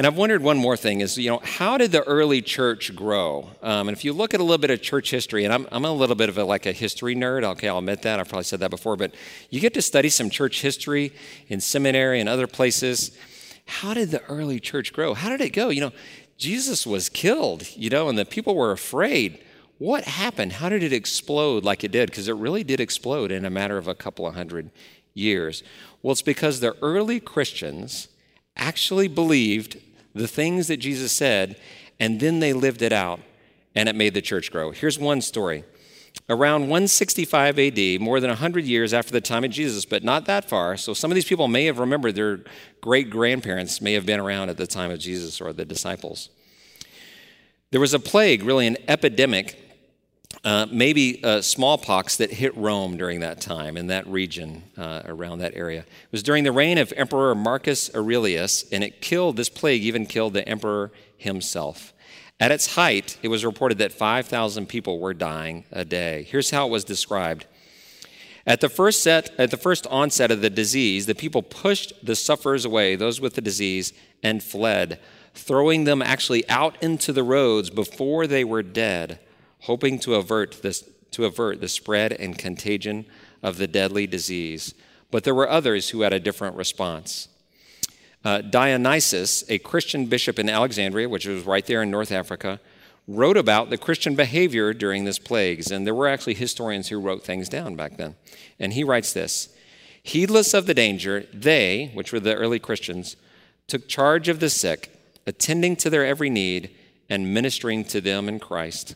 And 0.00 0.06
I've 0.06 0.16
wondered 0.16 0.42
one 0.42 0.56
more 0.56 0.78
thing 0.78 1.02
is, 1.02 1.18
you 1.18 1.28
know, 1.28 1.42
how 1.44 1.76
did 1.76 1.92
the 1.92 2.02
early 2.04 2.40
church 2.40 2.96
grow? 2.96 3.50
Um, 3.62 3.86
and 3.88 3.94
if 3.94 4.02
you 4.02 4.14
look 4.14 4.32
at 4.32 4.40
a 4.40 4.42
little 4.42 4.56
bit 4.56 4.70
of 4.70 4.80
church 4.80 5.10
history, 5.10 5.44
and 5.44 5.52
I'm, 5.52 5.68
I'm 5.70 5.84
a 5.84 5.92
little 5.92 6.16
bit 6.16 6.30
of 6.30 6.38
a, 6.38 6.44
like 6.44 6.64
a 6.64 6.72
history 6.72 7.14
nerd, 7.14 7.44
okay, 7.44 7.68
I'll 7.68 7.78
admit 7.78 8.00
that. 8.02 8.18
I've 8.18 8.26
probably 8.26 8.44
said 8.44 8.60
that 8.60 8.70
before, 8.70 8.96
but 8.96 9.14
you 9.50 9.60
get 9.60 9.74
to 9.74 9.82
study 9.82 10.08
some 10.08 10.30
church 10.30 10.62
history 10.62 11.12
in 11.48 11.60
seminary 11.60 12.18
and 12.18 12.30
other 12.30 12.46
places. 12.46 13.10
How 13.70 13.94
did 13.94 14.10
the 14.10 14.22
early 14.24 14.58
church 14.58 14.92
grow? 14.92 15.14
How 15.14 15.28
did 15.28 15.40
it 15.40 15.50
go? 15.50 15.68
You 15.68 15.80
know, 15.80 15.92
Jesus 16.36 16.86
was 16.86 17.08
killed, 17.08 17.66
you 17.76 17.88
know, 17.88 18.08
and 18.08 18.18
the 18.18 18.24
people 18.24 18.56
were 18.56 18.72
afraid. 18.72 19.42
What 19.78 20.04
happened? 20.04 20.54
How 20.54 20.68
did 20.68 20.82
it 20.82 20.92
explode 20.92 21.64
like 21.64 21.84
it 21.84 21.92
did? 21.92 22.10
Because 22.10 22.28
it 22.28 22.34
really 22.34 22.64
did 22.64 22.80
explode 22.80 23.30
in 23.30 23.44
a 23.44 23.50
matter 23.50 23.78
of 23.78 23.86
a 23.86 23.94
couple 23.94 24.26
of 24.26 24.34
hundred 24.34 24.70
years. 25.14 25.62
Well, 26.02 26.12
it's 26.12 26.20
because 26.20 26.60
the 26.60 26.76
early 26.82 27.20
Christians 27.20 28.08
actually 28.56 29.08
believed 29.08 29.78
the 30.14 30.28
things 30.28 30.66
that 30.66 30.78
Jesus 30.78 31.12
said, 31.12 31.56
and 31.98 32.18
then 32.18 32.40
they 32.40 32.52
lived 32.52 32.82
it 32.82 32.92
out, 32.92 33.20
and 33.74 33.88
it 33.88 33.94
made 33.94 34.14
the 34.14 34.20
church 34.20 34.50
grow. 34.50 34.72
Here's 34.72 34.98
one 34.98 35.20
story. 35.20 35.64
Around 36.28 36.62
165 36.62 37.58
AD, 37.58 38.00
more 38.00 38.20
than 38.20 38.30
100 38.30 38.64
years 38.64 38.94
after 38.94 39.10
the 39.12 39.20
time 39.20 39.42
of 39.42 39.50
Jesus, 39.50 39.84
but 39.84 40.04
not 40.04 40.26
that 40.26 40.48
far. 40.48 40.76
So 40.76 40.94
some 40.94 41.10
of 41.10 41.16
these 41.16 41.24
people 41.24 41.48
may 41.48 41.64
have 41.64 41.78
remembered 41.78 42.14
their 42.14 42.40
great 42.80 43.10
grandparents 43.10 43.80
may 43.80 43.94
have 43.94 44.06
been 44.06 44.20
around 44.20 44.48
at 44.48 44.56
the 44.56 44.66
time 44.66 44.90
of 44.90 45.00
Jesus 45.00 45.40
or 45.40 45.52
the 45.52 45.64
disciples. 45.64 46.28
There 47.72 47.80
was 47.80 47.94
a 47.94 47.98
plague, 47.98 48.44
really 48.44 48.66
an 48.66 48.76
epidemic 48.86 49.56
uh, 50.44 50.66
maybe 50.70 51.22
uh, 51.22 51.42
smallpox 51.42 52.16
that 52.16 52.30
hit 52.30 52.56
Rome 52.56 52.96
during 52.96 53.20
that 53.20 53.40
time 53.40 53.76
in 53.76 53.88
that 53.88 54.06
region 54.06 54.62
uh, 54.78 55.02
around 55.04 55.40
that 55.40 55.54
area. 55.54 55.80
It 55.80 56.12
was 56.12 56.22
during 56.22 56.44
the 56.44 56.52
reign 56.52 56.78
of 56.78 56.92
Emperor 56.96 57.34
Marcus 57.34 57.94
Aurelius, 57.94 58.64
and 58.72 58.82
it 58.82 59.02
killed, 59.02 59.36
this 59.36 59.50
plague 59.50 59.82
even 59.82 60.06
killed 60.06 60.32
the 60.32 60.48
emperor 60.48 60.92
himself. 61.18 61.92
At 62.40 62.50
its 62.50 62.74
height, 62.74 63.18
it 63.22 63.28
was 63.28 63.44
reported 63.44 63.78
that 63.78 63.92
5,000 63.92 64.66
people 64.66 64.98
were 64.98 65.14
dying 65.14 65.64
a 65.70 65.84
day. 65.84 66.26
Here's 66.28 66.50
how 66.50 66.66
it 66.66 66.70
was 66.70 66.84
described. 66.84 67.46
At 68.46 68.62
the 68.62 68.70
first 68.70 69.02
set, 69.02 69.30
at 69.38 69.50
the 69.50 69.58
first 69.58 69.86
onset 69.88 70.30
of 70.30 70.40
the 70.40 70.50
disease, 70.50 71.04
the 71.04 71.14
people 71.14 71.42
pushed 71.42 71.92
the 72.04 72.16
sufferers 72.16 72.64
away, 72.64 72.96
those 72.96 73.20
with 73.20 73.34
the 73.34 73.42
disease, 73.42 73.92
and 74.22 74.42
fled, 74.42 74.98
throwing 75.34 75.84
them 75.84 76.00
actually 76.00 76.48
out 76.48 76.82
into 76.82 77.12
the 77.12 77.22
roads 77.22 77.68
before 77.68 78.26
they 78.26 78.42
were 78.42 78.62
dead 78.62 79.20
hoping 79.62 79.98
to 80.00 80.14
avert, 80.14 80.62
this, 80.62 80.88
to 81.10 81.24
avert 81.24 81.60
the 81.60 81.68
spread 81.68 82.12
and 82.12 82.38
contagion 82.38 83.04
of 83.42 83.58
the 83.58 83.66
deadly 83.66 84.06
disease. 84.06 84.74
But 85.10 85.24
there 85.24 85.34
were 85.34 85.48
others 85.48 85.90
who 85.90 86.02
had 86.02 86.12
a 86.12 86.20
different 86.20 86.56
response. 86.56 87.28
Uh, 88.24 88.42
Dionysius, 88.42 89.44
a 89.48 89.58
Christian 89.58 90.06
bishop 90.06 90.38
in 90.38 90.48
Alexandria, 90.48 91.08
which 91.08 91.26
was 91.26 91.44
right 91.44 91.64
there 91.64 91.82
in 91.82 91.90
North 91.90 92.12
Africa, 92.12 92.60
wrote 93.08 93.36
about 93.36 93.70
the 93.70 93.78
Christian 93.78 94.14
behavior 94.14 94.74
during 94.74 95.04
this 95.04 95.18
plagues. 95.18 95.70
And 95.70 95.86
there 95.86 95.94
were 95.94 96.08
actually 96.08 96.34
historians 96.34 96.88
who 96.88 97.00
wrote 97.00 97.24
things 97.24 97.48
down 97.48 97.76
back 97.76 97.96
then. 97.96 98.16
And 98.58 98.74
he 98.74 98.84
writes 98.84 99.12
this 99.12 99.48
Heedless 100.02 100.54
of 100.54 100.66
the 100.66 100.74
danger, 100.74 101.26
they, 101.32 101.90
which 101.94 102.12
were 102.12 102.20
the 102.20 102.34
early 102.34 102.58
Christians, 102.58 103.16
took 103.66 103.88
charge 103.88 104.28
of 104.28 104.40
the 104.40 104.50
sick, 104.50 104.92
attending 105.26 105.76
to 105.76 105.90
their 105.90 106.04
every 106.04 106.30
need 106.30 106.70
and 107.08 107.34
ministering 107.34 107.84
to 107.84 108.00
them 108.00 108.28
in 108.28 108.38
Christ. 108.38 108.94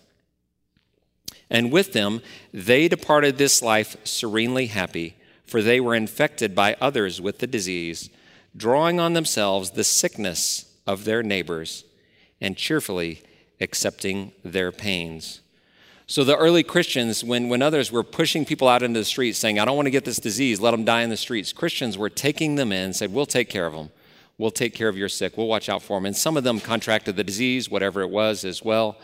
And 1.50 1.70
with 1.70 1.92
them, 1.92 2.20
they 2.52 2.88
departed 2.88 3.36
this 3.36 3.62
life 3.62 3.96
serenely 4.04 4.66
happy, 4.66 5.16
for 5.44 5.62
they 5.62 5.80
were 5.80 5.94
infected 5.94 6.54
by 6.54 6.76
others 6.80 7.20
with 7.20 7.38
the 7.38 7.46
disease, 7.46 8.10
drawing 8.56 9.00
on 9.00 9.12
themselves 9.12 9.72
the 9.72 9.84
sickness 9.84 10.66
of 10.86 11.04
their 11.04 11.22
neighbors, 11.22 11.84
and 12.40 12.56
cheerfully 12.56 13.22
accepting 13.60 14.32
their 14.44 14.70
pains. 14.70 15.40
So 16.06 16.22
the 16.22 16.36
early 16.36 16.62
Christians, 16.62 17.24
when, 17.24 17.48
when 17.48 17.62
others 17.62 17.90
were 17.90 18.02
pushing 18.02 18.44
people 18.44 18.68
out 18.68 18.82
into 18.82 19.00
the 19.00 19.04
streets 19.04 19.38
saying, 19.38 19.58
I 19.58 19.64
don't 19.64 19.76
want 19.76 19.86
to 19.86 19.90
get 19.90 20.04
this 20.04 20.18
disease, 20.18 20.60
let 20.60 20.72
them 20.72 20.84
die 20.84 21.00
in 21.00 21.08
the 21.08 21.16
streets, 21.16 21.52
Christians 21.52 21.96
were 21.96 22.10
taking 22.10 22.56
them 22.56 22.72
in 22.72 22.92
said, 22.92 23.12
We'll 23.12 23.24
take 23.24 23.48
care 23.48 23.66
of 23.66 23.72
them. 23.72 23.90
We'll 24.36 24.50
take 24.50 24.74
care 24.74 24.88
of 24.88 24.98
your 24.98 25.08
sick. 25.08 25.38
We'll 25.38 25.46
watch 25.46 25.68
out 25.68 25.82
for 25.82 25.96
them. 25.96 26.04
And 26.04 26.16
some 26.16 26.36
of 26.36 26.44
them 26.44 26.60
contracted 26.60 27.16
the 27.16 27.24
disease, 27.24 27.70
whatever 27.70 28.02
it 28.02 28.10
was, 28.10 28.44
as 28.44 28.62
well 28.62 28.98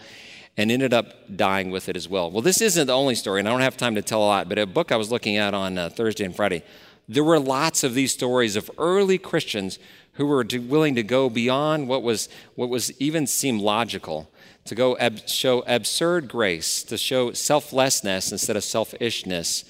and 0.57 0.71
ended 0.71 0.93
up 0.93 1.37
dying 1.37 1.71
with 1.71 1.89
it 1.89 1.97
as 1.97 2.09
well. 2.09 2.31
Well, 2.31 2.43
this 2.43 2.61
isn't 2.61 2.87
the 2.87 2.93
only 2.93 3.15
story, 3.15 3.41
and 3.41 3.49
I 3.49 3.51
don't 3.51 3.61
have 3.61 3.77
time 3.77 3.95
to 3.95 4.03
tell 4.03 4.23
a 4.23 4.27
lot, 4.27 4.49
but 4.49 4.59
a 4.59 4.67
book 4.67 4.93
I 4.93 4.97
was 4.97 5.11
looking 5.11 5.37
at 5.37 5.55
on 5.55 5.79
uh, 5.79 5.89
Thursday 5.89 6.25
and 6.25 6.35
Friday, 6.35 6.63
there 7.11 7.25
were 7.25 7.41
lots 7.41 7.83
of 7.83 7.95
these 7.95 8.13
stories 8.13 8.55
of 8.55 8.71
early 8.79 9.19
Christians 9.19 9.81
who 10.13 10.27
were 10.27 10.47
willing 10.69 10.95
to 10.95 11.03
go 11.03 11.29
beyond 11.29 11.89
what 11.89 12.05
was, 12.05 12.29
what 12.55 12.69
was 12.69 12.93
even 13.01 13.27
seemed 13.27 13.61
logical, 13.61 14.31
to 14.67 14.77
go 14.77 14.97
ab- 14.99 15.29
show 15.29 15.65
absurd 15.67 16.29
grace, 16.29 16.85
to 16.85 16.97
show 16.97 17.33
selflessness 17.33 18.31
instead 18.31 18.55
of 18.55 18.63
selfishness. 18.63 19.65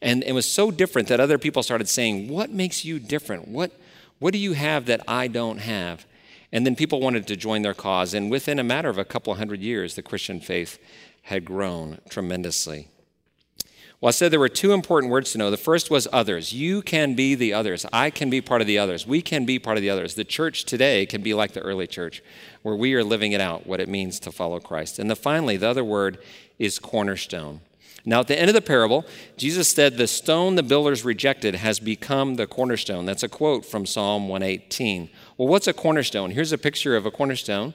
And 0.00 0.22
it 0.22 0.32
was 0.32 0.46
so 0.46 0.70
different 0.70 1.08
that 1.08 1.18
other 1.18 1.36
people 1.36 1.64
started 1.64 1.88
saying, 1.88 2.28
What 2.28 2.50
makes 2.50 2.84
you 2.84 3.00
different? 3.00 3.48
What, 3.48 3.72
what 4.20 4.32
do 4.32 4.38
you 4.38 4.52
have 4.52 4.86
that 4.86 5.00
I 5.08 5.26
don't 5.26 5.58
have? 5.58 6.06
And 6.52 6.64
then 6.64 6.76
people 6.76 7.00
wanted 7.00 7.26
to 7.26 7.34
join 7.34 7.62
their 7.62 7.74
cause. 7.74 8.14
And 8.14 8.30
within 8.30 8.60
a 8.60 8.64
matter 8.64 8.88
of 8.88 8.98
a 8.98 9.04
couple 9.04 9.34
hundred 9.34 9.60
years, 9.60 9.96
the 9.96 10.02
Christian 10.02 10.38
faith 10.38 10.78
had 11.22 11.44
grown 11.44 11.98
tremendously. 12.08 12.86
Well, 14.04 14.10
I 14.10 14.12
said 14.12 14.30
there 14.30 14.38
were 14.38 14.50
two 14.50 14.74
important 14.74 15.10
words 15.10 15.32
to 15.32 15.38
know. 15.38 15.50
The 15.50 15.56
first 15.56 15.90
was 15.90 16.06
others. 16.12 16.52
You 16.52 16.82
can 16.82 17.14
be 17.14 17.34
the 17.34 17.54
others. 17.54 17.86
I 17.90 18.10
can 18.10 18.28
be 18.28 18.42
part 18.42 18.60
of 18.60 18.66
the 18.66 18.76
others. 18.76 19.06
We 19.06 19.22
can 19.22 19.46
be 19.46 19.58
part 19.58 19.78
of 19.78 19.80
the 19.80 19.88
others. 19.88 20.14
The 20.14 20.24
church 20.24 20.66
today 20.66 21.06
can 21.06 21.22
be 21.22 21.32
like 21.32 21.52
the 21.52 21.62
early 21.62 21.86
church, 21.86 22.22
where 22.60 22.76
we 22.76 22.92
are 22.92 23.02
living 23.02 23.32
it 23.32 23.40
out, 23.40 23.66
what 23.66 23.80
it 23.80 23.88
means 23.88 24.20
to 24.20 24.30
follow 24.30 24.60
Christ. 24.60 24.98
And 24.98 25.10
the, 25.10 25.16
finally, 25.16 25.56
the 25.56 25.68
other 25.68 25.82
word 25.82 26.18
is 26.58 26.78
cornerstone. 26.78 27.62
Now, 28.04 28.20
at 28.20 28.26
the 28.26 28.38
end 28.38 28.50
of 28.50 28.54
the 28.54 28.60
parable, 28.60 29.06
Jesus 29.38 29.68
said, 29.68 29.96
The 29.96 30.06
stone 30.06 30.56
the 30.56 30.62
builders 30.62 31.02
rejected 31.02 31.54
has 31.54 31.80
become 31.80 32.34
the 32.34 32.46
cornerstone. 32.46 33.06
That's 33.06 33.22
a 33.22 33.28
quote 33.30 33.64
from 33.64 33.86
Psalm 33.86 34.28
118. 34.28 35.08
Well, 35.38 35.48
what's 35.48 35.66
a 35.66 35.72
cornerstone? 35.72 36.32
Here's 36.32 36.52
a 36.52 36.58
picture 36.58 36.94
of 36.94 37.06
a 37.06 37.10
cornerstone. 37.10 37.72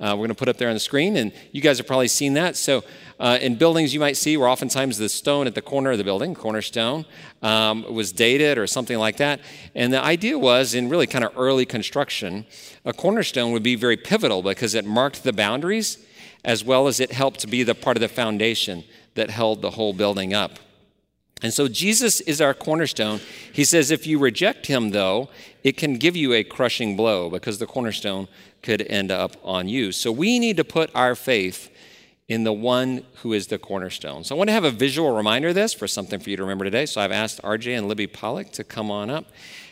Uh, 0.00 0.10
we're 0.10 0.26
going 0.26 0.28
to 0.28 0.34
put 0.34 0.48
up 0.48 0.56
there 0.56 0.68
on 0.68 0.74
the 0.74 0.80
screen, 0.80 1.16
and 1.16 1.32
you 1.52 1.60
guys 1.60 1.78
have 1.78 1.86
probably 1.86 2.08
seen 2.08 2.34
that. 2.34 2.56
So, 2.56 2.82
uh, 3.20 3.38
in 3.40 3.54
buildings, 3.54 3.94
you 3.94 4.00
might 4.00 4.16
see 4.16 4.36
where 4.36 4.48
oftentimes 4.48 4.98
the 4.98 5.08
stone 5.08 5.46
at 5.46 5.54
the 5.54 5.62
corner 5.62 5.92
of 5.92 5.98
the 5.98 6.04
building, 6.04 6.34
cornerstone, 6.34 7.06
um, 7.42 7.84
was 7.94 8.12
dated 8.12 8.58
or 8.58 8.66
something 8.66 8.98
like 8.98 9.18
that. 9.18 9.40
And 9.74 9.92
the 9.92 10.02
idea 10.02 10.36
was, 10.36 10.74
in 10.74 10.88
really 10.88 11.06
kind 11.06 11.24
of 11.24 11.32
early 11.36 11.64
construction, 11.64 12.44
a 12.84 12.92
cornerstone 12.92 13.52
would 13.52 13.62
be 13.62 13.76
very 13.76 13.96
pivotal 13.96 14.42
because 14.42 14.74
it 14.74 14.84
marked 14.84 15.22
the 15.22 15.32
boundaries 15.32 16.04
as 16.44 16.64
well 16.64 16.88
as 16.88 17.00
it 17.00 17.12
helped 17.12 17.40
to 17.40 17.46
be 17.46 17.62
the 17.62 17.74
part 17.74 17.96
of 17.96 18.00
the 18.00 18.08
foundation 18.08 18.84
that 19.14 19.30
held 19.30 19.62
the 19.62 19.70
whole 19.70 19.92
building 19.92 20.34
up. 20.34 20.58
And 21.42 21.52
so 21.52 21.68
Jesus 21.68 22.20
is 22.22 22.40
our 22.40 22.54
cornerstone. 22.54 23.20
He 23.52 23.64
says, 23.64 23.90
if 23.90 24.06
you 24.06 24.18
reject 24.18 24.66
him, 24.66 24.90
though, 24.90 25.28
it 25.62 25.76
can 25.76 25.98
give 25.98 26.16
you 26.16 26.32
a 26.32 26.44
crushing 26.44 26.96
blow 26.96 27.28
because 27.28 27.58
the 27.58 27.66
cornerstone 27.66 28.28
could 28.64 28.82
end 28.82 29.12
up 29.12 29.36
on 29.44 29.68
you. 29.68 29.92
So 29.92 30.10
we 30.10 30.38
need 30.38 30.56
to 30.56 30.64
put 30.64 30.90
our 30.94 31.14
faith 31.14 31.70
in 32.26 32.44
the 32.44 32.52
one 32.52 33.04
who 33.16 33.34
is 33.34 33.48
the 33.48 33.58
cornerstone. 33.58 34.24
So 34.24 34.34
I 34.34 34.38
want 34.38 34.48
to 34.48 34.54
have 34.54 34.64
a 34.64 34.70
visual 34.70 35.14
reminder 35.14 35.48
of 35.48 35.54
this 35.54 35.74
for 35.74 35.86
something 35.86 36.18
for 36.18 36.30
you 36.30 36.36
to 36.38 36.42
remember 36.42 36.64
today. 36.64 36.86
So 36.86 37.00
I've 37.00 37.12
asked 37.12 37.42
RJ 37.42 37.76
and 37.76 37.88
Libby 37.88 38.06
Pollock 38.06 38.50
to 38.52 38.64
come 38.64 38.90
on 38.90 39.10
up. 39.10 39.26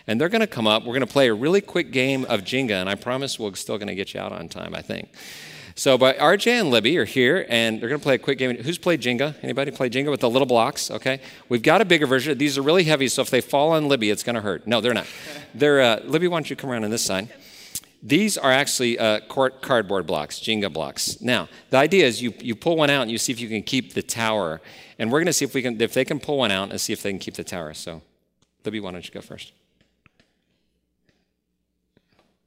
And 0.07 0.20
they're 0.20 0.28
going 0.28 0.40
to 0.40 0.46
come 0.46 0.66
up. 0.66 0.83
We're 0.83 0.92
going 0.92 1.07
to 1.07 1.12
play 1.12 1.28
a 1.28 1.35
really 1.35 1.61
quick 1.61 1.92
game 1.92 2.24
of 2.24 2.40
Jenga, 2.40 2.72
and 2.72 2.90
I 2.90 2.96
promise 2.96 3.38
we're 3.38 3.55
still 3.55 3.78
going 3.78 3.88
to 3.88 3.94
get 3.94 4.14
you 4.14 4.20
out 4.20 4.33
on 4.33 4.48
time, 4.48 4.74
I 4.74 4.83
think. 4.83 5.09
So, 5.76 5.96
but 5.96 6.18
RJ 6.18 6.48
and 6.61 6.70
Libby 6.70 6.98
are 6.98 7.05
here, 7.05 7.46
and 7.48 7.81
they're 7.81 7.88
going 7.88 8.00
to 8.00 8.02
play 8.02 8.16
a 8.16 8.18
quick 8.18 8.37
game. 8.37 8.57
Who's 8.57 8.78
played 8.78 9.00
Jenga? 9.00 9.37
Anybody 9.42 9.70
play 9.70 9.88
Jenga 9.88 10.11
with 10.11 10.20
the 10.20 10.28
little 10.28 10.44
blocks? 10.44 10.90
Okay. 10.90 11.20
We've 11.48 11.62
got 11.62 11.81
a 11.81 11.85
bigger 11.85 12.07
version. 12.07 12.37
These 12.37 12.59
are 12.59 12.62
really 12.62 12.83
heavy, 12.83 13.07
so 13.07 13.22
if 13.22 13.31
they 13.31 13.40
fall 13.40 13.70
on 13.70 13.87
Libby, 13.87 14.11
it's 14.11 14.24
going 14.24 14.35
to 14.35 14.42
hurt. 14.42 14.66
No, 14.66 14.81
they're 14.81 14.92
not. 14.92 15.07
They're 15.55 15.81
uh, 15.81 16.00
Libby. 16.05 16.26
Why 16.26 16.38
don't 16.38 16.50
you 16.50 16.57
come 16.57 16.68
around 16.68 16.85
on 16.85 16.90
this 16.90 17.05
side? 17.05 17.28
These 18.03 18.37
are 18.37 18.51
actually 18.51 18.99
uh, 18.99 19.21
cardboard 19.29 20.09
blocks, 20.09 20.41
Jenga 20.41 20.73
blocks. 20.73 21.21
Now, 21.21 21.49
the 21.71 21.77
idea 21.77 22.05
is 22.05 22.21
you, 22.21 22.35
you 22.41 22.57
pull 22.57 22.77
one 22.77 22.91
out 22.91 23.03
and 23.03 23.11
you 23.11 23.19
see 23.19 23.31
if 23.31 23.38
you 23.38 23.49
can 23.49 23.62
keep 23.62 23.95
the 23.95 24.03
tower. 24.03 24.61
And 24.99 25.12
we're 25.12 25.21
going 25.21 25.27
to 25.27 25.33
see 25.33 25.45
if 25.45 25.55
we 25.55 25.62
can 25.62 25.81
if 25.81 25.95
they 25.95 26.05
can 26.05 26.19
pull 26.19 26.38
one 26.38 26.51
out 26.51 26.71
and 26.71 26.81
see 26.81 26.93
if 26.93 27.03
they 27.03 27.11
can 27.11 27.21
keep 27.21 27.35
the 27.35 27.45
tower. 27.45 27.75
So, 27.75 28.03
Libby, 28.65 28.81
why 28.81 28.91
don't 28.91 29.07
you 29.07 29.12
go 29.12 29.21
first? 29.21 29.53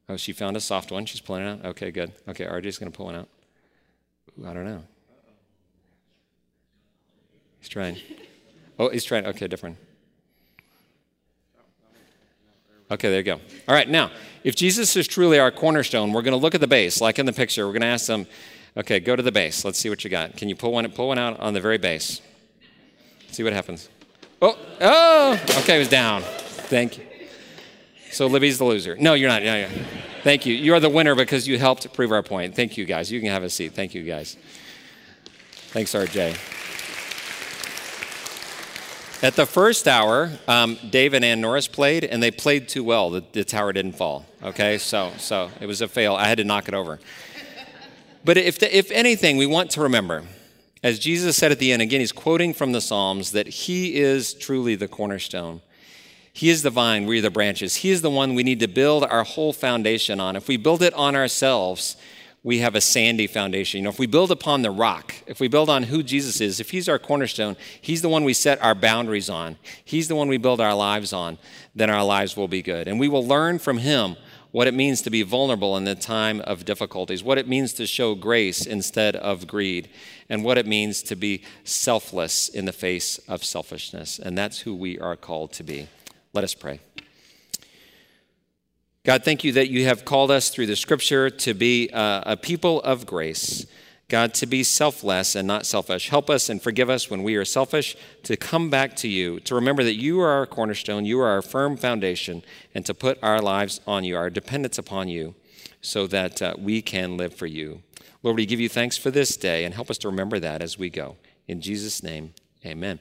Oh, 0.09 0.17
she 0.17 0.33
found 0.33 0.57
a 0.57 0.59
soft 0.59 0.91
one. 0.91 1.05
She's 1.05 1.21
pulling 1.21 1.43
it 1.43 1.49
out. 1.49 1.65
Okay, 1.67 1.89
good. 1.89 2.11
Okay, 2.27 2.45
RJ's 2.45 2.77
going 2.77 2.91
to 2.91 2.95
pull 2.95 3.07
one 3.07 3.15
out. 3.15 3.29
Ooh, 4.37 4.47
I 4.47 4.53
don't 4.53 4.65
know. 4.65 4.83
He's 7.59 7.69
trying. 7.69 7.97
Oh, 8.77 8.89
he's 8.89 9.05
trying. 9.05 9.25
Okay, 9.25 9.47
different. 9.47 9.77
Okay, 12.91 13.09
there 13.09 13.17
you 13.17 13.23
go. 13.23 13.39
All 13.67 13.73
right, 13.75 13.89
now, 13.89 14.11
if 14.43 14.55
Jesus 14.55 14.95
is 14.95 15.07
truly 15.07 15.39
our 15.39 15.51
cornerstone, 15.51 16.13
we're 16.13 16.21
going 16.21 16.33
to 16.33 16.41
look 16.41 16.53
at 16.53 16.61
the 16.61 16.67
base, 16.67 17.01
like 17.01 17.17
in 17.17 17.25
the 17.25 17.33
picture. 17.33 17.65
We're 17.65 17.73
going 17.73 17.81
to 17.81 17.87
ask 17.87 18.05
them, 18.05 18.27
okay, 18.77 18.99
go 18.99 19.15
to 19.15 19.23
the 19.23 19.31
base. 19.31 19.65
Let's 19.65 19.79
see 19.79 19.89
what 19.89 20.03
you 20.03 20.09
got. 20.09 20.37
Can 20.37 20.49
you 20.49 20.55
pull 20.55 20.71
one, 20.71 20.89
pull 20.91 21.07
one 21.07 21.17
out 21.17 21.39
on 21.39 21.53
the 21.53 21.61
very 21.61 21.79
base? 21.79 22.21
See 23.31 23.43
what 23.43 23.53
happens. 23.53 23.89
Oh, 24.41 24.57
oh, 24.81 25.39
okay, 25.61 25.77
it 25.77 25.79
was 25.79 25.89
down. 25.89 26.21
Thank 26.21 26.99
you. 26.99 27.05
So 28.11 28.27
Libby's 28.27 28.59
the 28.59 28.65
loser. 28.65 28.95
No, 28.97 29.13
you're 29.13 29.29
not. 29.29 29.43
Yeah, 29.43 29.67
yeah. 29.67 29.69
Thank 30.23 30.45
you. 30.45 30.53
You 30.53 30.73
are 30.73 30.79
the 30.79 30.89
winner 30.89 31.15
because 31.15 31.47
you 31.47 31.57
helped 31.57 31.91
prove 31.93 32.11
our 32.11 32.23
point. 32.23 32.55
Thank 32.55 32.77
you, 32.77 32.85
guys. 32.85 33.11
You 33.11 33.19
can 33.19 33.29
have 33.29 33.43
a 33.43 33.49
seat. 33.49 33.73
Thank 33.73 33.93
you, 33.93 34.03
guys. 34.03 34.37
Thanks, 35.71 35.93
RJ. 35.93 36.54
At 39.25 39.35
the 39.35 39.47
first 39.47 39.87
hour, 39.87 40.29
um, 40.47 40.77
Dave 40.91 41.15
and 41.15 41.25
Ann 41.25 41.41
Norris 41.41 41.67
played, 41.67 42.03
and 42.03 42.21
they 42.21 42.29
played 42.29 42.69
too 42.69 42.83
well. 42.83 43.09
The, 43.09 43.23
the 43.31 43.43
tower 43.43 43.73
didn't 43.73 43.93
fall. 43.93 44.23
Okay, 44.43 44.77
so 44.77 45.13
so 45.17 45.49
it 45.59 45.65
was 45.65 45.81
a 45.81 45.87
fail. 45.87 46.13
I 46.13 46.27
had 46.27 46.37
to 46.37 46.43
knock 46.43 46.67
it 46.67 46.75
over. 46.75 46.99
But 48.23 48.37
if 48.37 48.59
the, 48.59 48.77
if 48.77 48.91
anything, 48.91 49.37
we 49.37 49.47
want 49.47 49.71
to 49.71 49.81
remember, 49.81 50.25
as 50.83 50.99
Jesus 50.99 51.35
said 51.37 51.51
at 51.51 51.57
the 51.57 51.71
end, 51.71 51.81
again, 51.81 52.01
he's 52.01 52.11
quoting 52.11 52.53
from 52.53 52.71
the 52.71 52.79
Psalms 52.79 53.31
that 53.31 53.47
He 53.47 53.95
is 53.95 54.35
truly 54.35 54.75
the 54.75 54.87
cornerstone. 54.87 55.61
He 56.31 56.51
is 56.51 56.61
the 56.61 56.69
vine, 56.69 57.07
we 57.07 57.17
are 57.17 57.23
the 57.23 57.31
branches. 57.31 57.77
He 57.77 57.89
is 57.89 58.03
the 58.03 58.11
one 58.11 58.35
we 58.35 58.43
need 58.43 58.59
to 58.59 58.67
build 58.67 59.03
our 59.05 59.23
whole 59.23 59.53
foundation 59.53 60.19
on. 60.19 60.35
If 60.35 60.47
we 60.47 60.57
build 60.57 60.83
it 60.83 60.93
on 60.93 61.15
ourselves, 61.15 61.97
we 62.45 62.59
have 62.59 62.75
a 62.75 62.81
sandy 62.81 63.25
foundation. 63.25 63.79
You 63.79 63.85
know, 63.85 63.89
if 63.89 63.97
we 63.97 64.05
build 64.05 64.29
upon 64.29 64.61
the 64.61 64.69
rock, 64.69 65.15
if 65.25 65.39
we 65.39 65.47
build 65.47 65.67
on 65.67 65.81
who 65.81 66.03
Jesus 66.03 66.39
is, 66.39 66.59
if 66.59 66.69
He's 66.69 66.87
our 66.87 66.99
cornerstone, 66.99 67.57
He's 67.81 68.03
the 68.03 68.07
one 68.07 68.23
we 68.23 68.35
set 68.35 68.61
our 68.61 68.75
boundaries 68.75 69.31
on, 69.31 69.57
He's 69.83 70.07
the 70.07 70.15
one 70.15 70.27
we 70.27 70.37
build 70.37 70.61
our 70.61 70.75
lives 70.75 71.11
on, 71.11 71.39
then 71.73 71.89
our 71.89 72.05
lives 72.05 72.37
will 72.37 72.47
be 72.47 72.61
good. 72.61 72.87
And 72.87 72.99
we 72.99 73.07
will 73.07 73.25
learn 73.25 73.57
from 73.57 73.79
Him 73.79 74.15
what 74.51 74.67
it 74.67 74.75
means 74.75 75.01
to 75.01 75.09
be 75.09 75.23
vulnerable 75.23 75.75
in 75.75 75.85
the 75.85 75.95
time 75.95 76.39
of 76.41 76.65
difficulties, 76.65 77.23
what 77.23 77.39
it 77.39 77.47
means 77.47 77.73
to 77.73 77.87
show 77.87 78.13
grace 78.13 78.67
instead 78.67 79.15
of 79.15 79.47
greed, 79.47 79.89
and 80.29 80.43
what 80.43 80.59
it 80.59 80.67
means 80.67 81.01
to 81.01 81.15
be 81.15 81.41
selfless 81.63 82.47
in 82.47 82.65
the 82.65 82.71
face 82.71 83.17
of 83.27 83.43
selfishness. 83.43 84.19
And 84.19 84.37
that's 84.37 84.59
who 84.59 84.75
we 84.75 84.99
are 84.99 85.15
called 85.15 85.51
to 85.53 85.63
be. 85.63 85.87
Let 86.31 86.43
us 86.43 86.53
pray. 86.53 86.79
God, 89.05 89.23
thank 89.23 89.43
you 89.43 89.51
that 89.51 89.69
you 89.69 89.85
have 89.85 90.03
called 90.03 90.31
us 90.31 90.49
through 90.49 90.65
the 90.65 90.75
scripture 90.75 91.29
to 91.29 91.53
be 91.53 91.91
uh, 91.93 92.23
a 92.25 92.35
people 92.35 92.81
of 92.81 93.05
grace. 93.05 93.67
God, 94.07 94.33
to 94.33 94.47
be 94.47 94.63
selfless 94.63 95.35
and 95.35 95.47
not 95.47 95.67
selfish. 95.67 96.09
Help 96.09 96.27
us 96.27 96.49
and 96.49 96.59
forgive 96.59 96.89
us 96.89 97.07
when 97.07 97.21
we 97.21 97.35
are 97.35 97.45
selfish, 97.45 97.95
to 98.23 98.35
come 98.35 98.71
back 98.71 98.95
to 98.95 99.07
you, 99.07 99.39
to 99.41 99.53
remember 99.53 99.83
that 99.83 99.93
you 99.93 100.19
are 100.21 100.31
our 100.31 100.47
cornerstone, 100.47 101.05
you 101.05 101.19
are 101.21 101.29
our 101.29 101.43
firm 101.43 101.77
foundation, 101.77 102.41
and 102.73 102.83
to 102.87 102.95
put 102.95 103.19
our 103.21 103.39
lives 103.43 103.79
on 103.85 104.03
you, 104.03 104.17
our 104.17 104.31
dependence 104.31 104.79
upon 104.79 105.07
you, 105.07 105.35
so 105.81 106.07
that 106.07 106.41
uh, 106.41 106.55
we 106.57 106.81
can 106.81 107.15
live 107.15 107.35
for 107.35 107.45
you. 107.45 107.83
Lord, 108.23 108.37
we 108.37 108.47
give 108.47 108.59
you 108.59 108.69
thanks 108.69 108.97
for 108.97 109.11
this 109.11 109.37
day 109.37 109.65
and 109.65 109.75
help 109.75 109.91
us 109.91 109.99
to 109.99 110.09
remember 110.09 110.39
that 110.39 110.63
as 110.63 110.79
we 110.79 110.89
go. 110.89 111.17
In 111.47 111.61
Jesus' 111.61 112.01
name, 112.01 112.33
amen. 112.65 112.99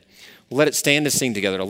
Let 0.51 0.69
it 0.69 0.75
stand 0.75 1.07
to 1.07 1.11
sing 1.11 1.33
together. 1.33 1.63